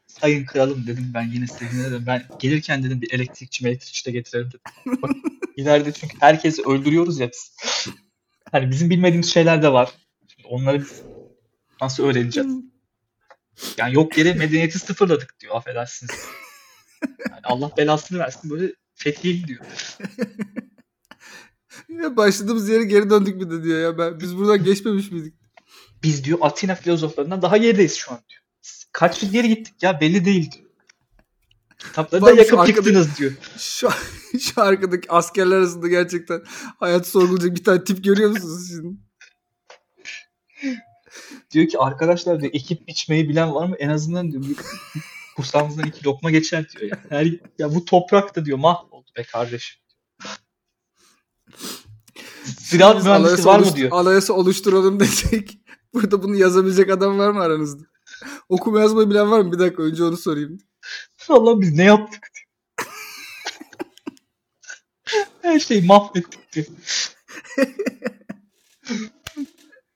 sayın 0.06 0.46
kralım 0.46 0.86
dedim 0.86 1.10
ben 1.14 1.30
yine 1.32 1.46
size 1.46 1.90
dedim. 1.90 2.04
Ben 2.06 2.24
gelirken 2.38 2.82
dedim 2.84 3.00
bir 3.00 3.12
elektrikçi 3.12 3.66
elektrikçi 3.68 4.06
de 4.06 4.10
getirelim 4.10 4.48
dedim. 4.48 4.60
Bak, 5.02 5.10
ileride 5.56 5.92
çünkü 5.92 6.16
herkesi 6.20 6.62
öldürüyoruz 6.62 7.20
ya 7.20 7.30
biz. 7.30 7.56
Hani 8.52 8.70
bizim 8.70 8.90
bilmediğimiz 8.90 9.32
şeyler 9.32 9.62
de 9.62 9.72
var. 9.72 9.90
Şimdi 10.28 10.48
onları 10.48 10.80
biz 10.80 11.02
nasıl 11.80 12.04
öğreneceğiz? 12.04 12.52
Yani 13.76 13.94
yok 13.94 14.18
yere 14.18 14.34
medeniyeti 14.34 14.78
sıfırladık 14.78 15.40
diyor 15.40 15.56
affedersiniz. 15.56 16.10
Yani 17.30 17.40
Allah 17.44 17.70
belasını 17.76 18.18
versin 18.18 18.50
böyle 18.50 18.72
fethiye 18.94 19.34
gidiyor. 19.34 19.60
Ya 21.88 22.16
başladığımız 22.16 22.68
yere 22.68 22.84
geri 22.84 23.10
döndük 23.10 23.40
bir 23.40 23.50
de 23.50 23.62
diyor 23.64 23.80
ya. 23.80 23.98
Ben, 23.98 24.20
biz 24.20 24.36
buradan 24.36 24.64
geçmemiş 24.64 25.10
miydik? 25.10 25.34
Biz 26.02 26.24
diyor 26.24 26.38
Atina 26.42 26.74
filozoflarından 26.74 27.42
daha 27.42 27.56
gerideyiz 27.56 27.94
şu 27.94 28.12
an 28.12 28.20
diyor. 28.28 28.42
Kaç 28.92 29.22
yıl 29.22 29.32
geri 29.32 29.48
gittik 29.48 29.74
ya 29.82 30.00
belli 30.00 30.24
değil 30.24 30.52
diyor. 30.52 30.64
Kitapları 31.78 32.22
da 32.22 32.26
Bak 32.26 32.46
şu 32.46 32.56
yakıp 32.56 32.68
yıktınız 32.68 33.18
diyor. 33.18 33.32
Şu, 33.58 33.88
şu 34.40 34.62
arkadaki 34.62 35.12
askerler 35.12 35.56
arasında 35.56 35.88
gerçekten 35.88 36.42
hayatı 36.78 37.10
sorgulayacak 37.10 37.56
bir 37.56 37.64
tane 37.64 37.84
tip 37.84 38.04
görüyor 38.04 38.30
musunuz 38.30 38.68
şimdi? 38.68 38.96
Diyor 41.50 41.68
ki 41.68 41.78
arkadaşlar 41.78 42.40
diyor 42.40 42.52
ekip 42.54 42.88
biçmeyi 42.88 43.28
bilen 43.28 43.54
var 43.54 43.66
mı? 43.66 43.76
En 43.78 43.88
azından 43.88 44.32
diyor 44.32 44.44
kursağımızdan 45.36 45.86
iki 45.86 46.04
lokma 46.04 46.30
geçer 46.30 46.68
diyor. 46.68 46.90
Yani. 46.90 47.02
Her, 47.08 47.40
ya 47.58 47.74
bu 47.74 47.84
toprak 47.84 48.36
da 48.36 48.44
diyor 48.44 48.58
mahvoldu 48.58 49.10
be 49.16 49.22
kardeşim. 49.22 49.80
Ziraat 52.44 53.04
mühendisi 53.04 53.44
var 53.44 53.58
mı 53.58 53.76
diyor. 53.76 53.90
Anayasa 53.92 54.32
oluşturalım 54.32 55.00
desek. 55.00 55.58
Burada 55.94 56.22
bunu 56.22 56.36
yazabilecek 56.36 56.90
adam 56.90 57.18
var 57.18 57.30
mı 57.30 57.40
aranızda? 57.40 57.84
Okuma 58.48 58.80
yazmayı 58.80 59.10
bilen 59.10 59.30
var 59.30 59.40
mı? 59.40 59.52
Bir 59.52 59.58
dakika 59.58 59.82
önce 59.82 60.04
onu 60.04 60.16
sorayım. 60.16 60.58
Allah 61.28 61.60
biz 61.60 61.72
ne 61.72 61.84
yaptık. 61.84 62.28
Her 65.42 65.60
şeyi 65.60 65.82
mahvettik 65.82 66.52
diyor. 66.52 66.66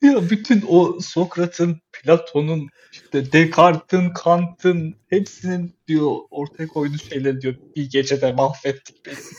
Ya 0.03 0.31
bütün 0.31 0.65
o 0.69 1.01
Sokrat'ın, 1.01 1.81
Platon'un, 1.93 2.69
işte 2.93 3.33
Descartes'in, 3.33 4.11
Kant'ın 4.11 4.97
hepsinin 5.11 5.75
diyor 5.89 6.17
ortaya 6.31 6.69
koyduğu 6.69 6.99
şeyleri 6.99 7.41
diyor 7.41 7.55
bir 7.77 7.91
gecede 7.91 8.33
mahvettik 8.33 9.07
biz. 9.07 9.33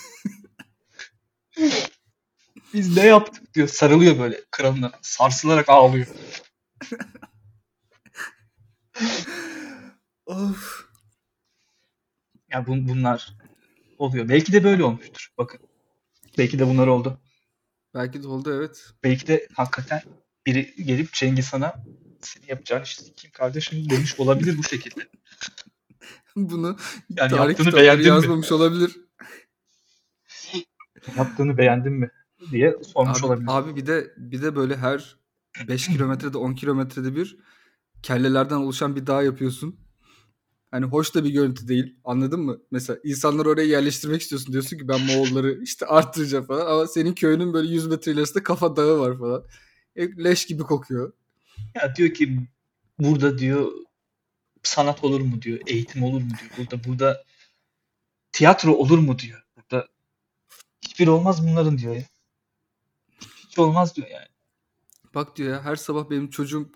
Biz 2.74 2.98
ne 2.98 3.06
yaptık 3.06 3.54
diyor. 3.54 3.68
Sarılıyor 3.68 4.20
böyle 4.20 4.42
kralına. 4.52 4.92
Sarsılarak 5.02 5.70
ağlıyor. 5.70 6.08
Of. 10.26 10.88
Ya 12.50 12.60
bun- 12.68 12.88
bunlar 12.88 13.38
oluyor. 13.98 14.30
Belki 14.30 14.54
de 14.54 14.64
böyle 14.64 14.84
olmuştur. 14.84 15.30
Bakın. 15.38 15.60
Belki 16.38 16.60
de 16.60 16.68
bunlar 16.68 16.88
oldu. 16.88 17.20
Belki 17.94 18.24
de 18.24 18.28
oldu 18.28 18.54
evet. 18.58 18.86
Belki 19.04 19.28
de 19.28 19.48
hakikaten 19.54 20.02
biri 20.46 20.76
gelip 20.86 21.14
Cengiz 21.14 21.54
Han'a 21.54 21.84
seni 22.22 22.44
yapacağın 22.50 22.84
işte 22.84 23.04
kim 23.18 23.32
kardeşim 23.32 23.90
demiş 23.90 24.20
olabilir 24.20 24.58
bu 24.58 24.64
şekilde. 24.64 25.08
Bunu 26.36 26.78
Yani 27.10 27.30
tarih 27.30 27.32
yaptığını 27.32 27.56
kitapları 27.58 27.84
beğendin 27.84 28.04
mi? 28.06 28.08
yazmamış 28.10 28.52
olabilir. 28.52 28.98
Yaptığını 31.18 31.58
beğendin 31.58 31.94
mi 31.94 32.10
diye 32.52 32.76
sormuş 32.94 33.20
Abi, 33.20 33.26
olabilir. 33.26 33.48
abi 33.52 33.76
bir 33.76 33.88
de 33.88 34.14
bir 34.18 34.42
de 34.42 34.56
böyle 34.56 34.78
her 34.78 35.17
5 35.68 35.88
kilometrede 35.88 36.38
10 36.38 36.54
kilometrede 36.54 37.16
bir 37.16 37.38
kellelerden 38.04 38.56
oluşan 38.56 38.96
bir 38.96 39.08
dağ 39.08 39.24
yapıyorsun. 39.24 39.80
Hani 40.72 40.86
hoş 40.86 41.16
da 41.16 41.24
bir 41.24 41.30
görüntü 41.30 41.68
değil. 41.68 41.96
Anladın 42.04 42.40
mı? 42.40 42.58
Mesela 42.72 43.00
insanları 43.04 43.50
oraya 43.50 43.68
yerleştirmek 43.68 44.22
istiyorsun. 44.22 44.54
Diyorsun 44.54 44.78
ki 44.78 44.88
ben 44.88 45.02
Moğolları 45.02 45.64
işte 45.64 45.86
arttıracağım 45.86 46.46
falan. 46.46 46.66
Ama 46.66 46.88
senin 46.88 47.14
köyünün 47.14 47.54
böyle 47.54 47.74
100 47.74 47.88
metre 47.88 48.12
ilerisinde 48.12 48.44
kafa 48.44 48.76
dağı 48.76 49.00
var 49.00 49.20
falan. 49.20 49.46
E, 49.96 50.24
leş 50.24 50.46
gibi 50.46 50.64
kokuyor. 50.64 51.14
Ya 51.76 51.96
diyor 51.96 52.14
ki 52.14 52.40
burada 53.00 53.38
diyor 53.38 53.72
sanat 54.64 55.04
olur 55.04 55.22
mu 55.22 55.42
diyor, 55.42 55.60
eğitim 55.68 56.04
olur 56.04 56.22
mu 56.22 56.30
diyor. 56.30 56.52
Burada 56.58 56.84
burada 56.84 57.24
tiyatro 58.32 58.74
olur 58.74 58.98
mu 58.98 59.20
diyor. 59.20 59.44
Burada 59.56 59.88
hiçbir 60.82 61.08
olmaz 61.08 61.48
bunların 61.48 61.78
diyor 61.78 61.96
ya. 61.96 62.04
Hiç 63.48 63.60
olmaz 63.60 63.96
diyor 63.96 64.08
yani. 64.08 64.28
Bak 65.16 65.36
diyor 65.36 65.50
ya 65.52 65.64
her 65.64 65.76
sabah 65.76 66.10
benim 66.10 66.30
çocuğum 66.30 66.70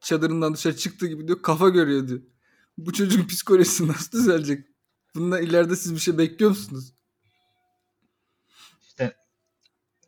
çadırından 0.00 0.54
dışarı 0.54 0.76
çıktığı 0.76 1.06
gibi 1.06 1.28
diyor 1.28 1.42
kafa 1.42 1.68
görüyor 1.68 2.08
diyor. 2.08 2.20
Bu 2.78 2.92
çocuğun 2.92 3.26
psikolojisi 3.26 3.88
nasıl 3.88 4.18
düzelecek? 4.18 4.66
Bundan 5.14 5.42
ileride 5.42 5.76
siz 5.76 5.94
bir 5.94 6.00
şey 6.00 6.18
bekliyor 6.18 6.50
musunuz? 6.50 6.94
İşte 8.82 9.16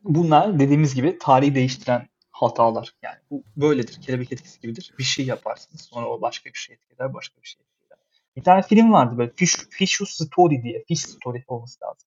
bunlar 0.05 0.61
dediğimiz 0.61 0.95
gibi 0.95 1.19
tarihi 1.21 1.55
değiştiren 1.55 2.09
hatalar. 2.31 2.95
Yani 3.03 3.19
bu 3.31 3.45
böyledir. 3.57 4.03
Kelebek 4.03 4.33
etkisi 4.33 4.61
gibidir. 4.61 4.95
Bir 4.99 5.05
şey 5.05 5.27
yaparsınız. 5.27 5.81
Sonra 5.81 6.07
o 6.07 6.21
başka 6.21 6.51
bir 6.51 6.59
şey 6.59 6.75
etkiler. 6.75 7.15
Başka 7.15 7.43
bir 7.43 7.49
şey 7.49 7.63
etkiler. 7.63 7.99
Bir 8.37 8.43
tane 8.43 8.63
film 8.63 8.93
vardı 8.93 9.19
böyle. 9.19 9.33
Fish, 9.37 9.57
Fish 9.71 10.01
Story 10.05 10.63
diye. 10.63 10.85
Fish 10.89 11.01
Story 11.01 11.45
olması 11.49 11.85
lazım. 11.85 12.09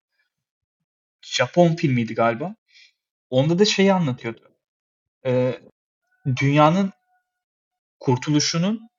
Japon 1.23 1.77
filmiydi 1.77 2.15
galiba. 2.15 2.55
Onda 3.31 3.59
da 3.59 3.65
şeyi 3.65 3.93
anlatıyordu. 3.93 4.54
Ee, 5.27 5.61
dünyanın 6.37 6.93
kurtuluşunun 8.01 8.91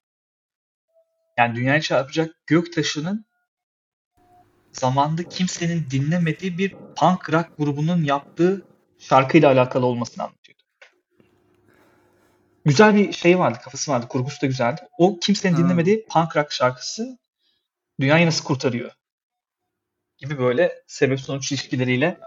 yani 1.37 1.55
dünyaya 1.55 1.81
çarpacak 1.81 2.35
gök 2.47 2.73
taşının 2.73 3.25
zamanda 4.71 5.23
kimsenin 5.23 5.87
dinlemediği 5.91 6.57
bir 6.57 6.75
punk 6.95 7.33
rock 7.33 7.57
grubunun 7.57 8.03
yaptığı 8.03 8.65
şarkıyla 8.99 9.51
alakalı 9.51 9.85
olmasını 9.85 10.23
anlatıyordu. 10.23 10.63
Güzel 12.65 12.95
bir 12.95 13.13
şey 13.13 13.39
vardı, 13.39 13.59
kafası 13.63 13.91
vardı, 13.91 14.07
kurgusu 14.07 14.41
da 14.41 14.45
güzeldi. 14.45 14.81
O 14.97 15.19
kimsenin 15.19 15.55
Ha. 15.55 15.59
dinlemediği 15.63 16.05
punk 16.05 16.37
rock 16.37 16.51
şarkısı 16.51 17.17
dünyayı 17.99 18.25
nasıl 18.25 18.43
kurtarıyor 18.43 18.91
gibi 20.17 20.39
böyle 20.39 20.83
sebep 20.87 21.19
sonuç 21.19 21.51
ilişkileriyle. 21.51 22.19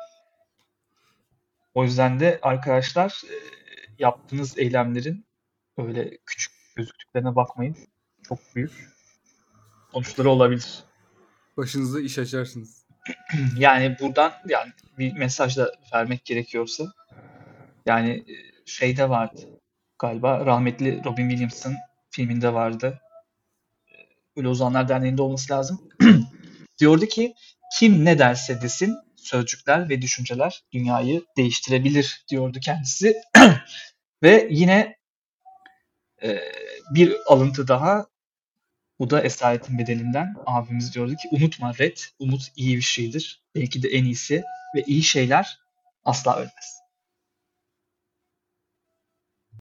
O 1.75 1.85
yüzden 1.85 2.21
de 2.21 2.39
arkadaşlar 2.43 3.23
e, 3.31 3.58
yaptığınız 3.99 4.59
eylemlerin 4.59 5.27
öyle 5.79 6.19
küçük 6.27 6.53
gözüktüklerine 6.77 7.37
bakmayın. 7.37 7.77
Çok 8.23 8.39
büyük 8.55 8.73
sonuçları 9.93 10.31
olabilir. 10.31 10.85
Başınıza 11.57 12.01
iş 12.01 12.19
açarsınız. 12.19 12.79
Yani 13.59 13.97
buradan 14.01 14.33
yani 14.49 14.73
bir 14.99 15.13
mesaj 15.13 15.57
da 15.57 15.73
vermek 15.95 16.25
gerekiyorsa 16.25 16.85
yani 17.87 18.11
e, 18.11 18.35
şeyde 18.67 19.09
vardı 19.09 19.41
galiba 19.99 20.47
rahmetli 20.47 21.05
Robin 21.05 21.29
Williams'ın 21.29 21.77
filminde 22.11 22.55
vardı. 22.55 23.01
E, 23.87 23.95
Ölü 24.41 24.49
Ozanlar 24.49 24.89
Derneği'nde 24.89 25.23
olması 25.23 25.53
lazım. 25.53 25.91
Diyordu 26.79 27.07
ki 27.07 27.35
kim 27.79 28.05
ne 28.05 28.19
derse 28.19 28.63
desin 28.63 28.97
sözcükler 29.29 29.89
ve 29.89 30.03
düşünceler 30.03 30.65
dünyayı 30.73 31.25
değiştirebilir 31.37 32.25
diyordu 32.29 32.59
kendisi. 32.61 33.17
ve 34.23 34.49
yine 34.51 34.97
e, 36.23 36.39
bir 36.95 37.17
alıntı 37.27 37.69
daha 37.69 38.07
bu 38.99 39.11
da 39.11 39.23
Esaretin 39.23 39.79
Bedelinden 39.79 40.35
abimiz 40.47 40.95
diyordu 40.95 41.17
ki 41.17 41.29
unutma 41.31 41.75
Red, 41.79 41.97
umut 42.19 42.53
iyi 42.57 42.77
bir 42.77 42.83
şeydir. 42.83 43.43
Belki 43.55 43.83
de 43.83 43.89
en 43.89 44.05
iyisi 44.05 44.45
ve 44.75 44.83
iyi 44.87 45.03
şeyler 45.03 45.59
asla 46.05 46.37
ölmez. 46.37 46.88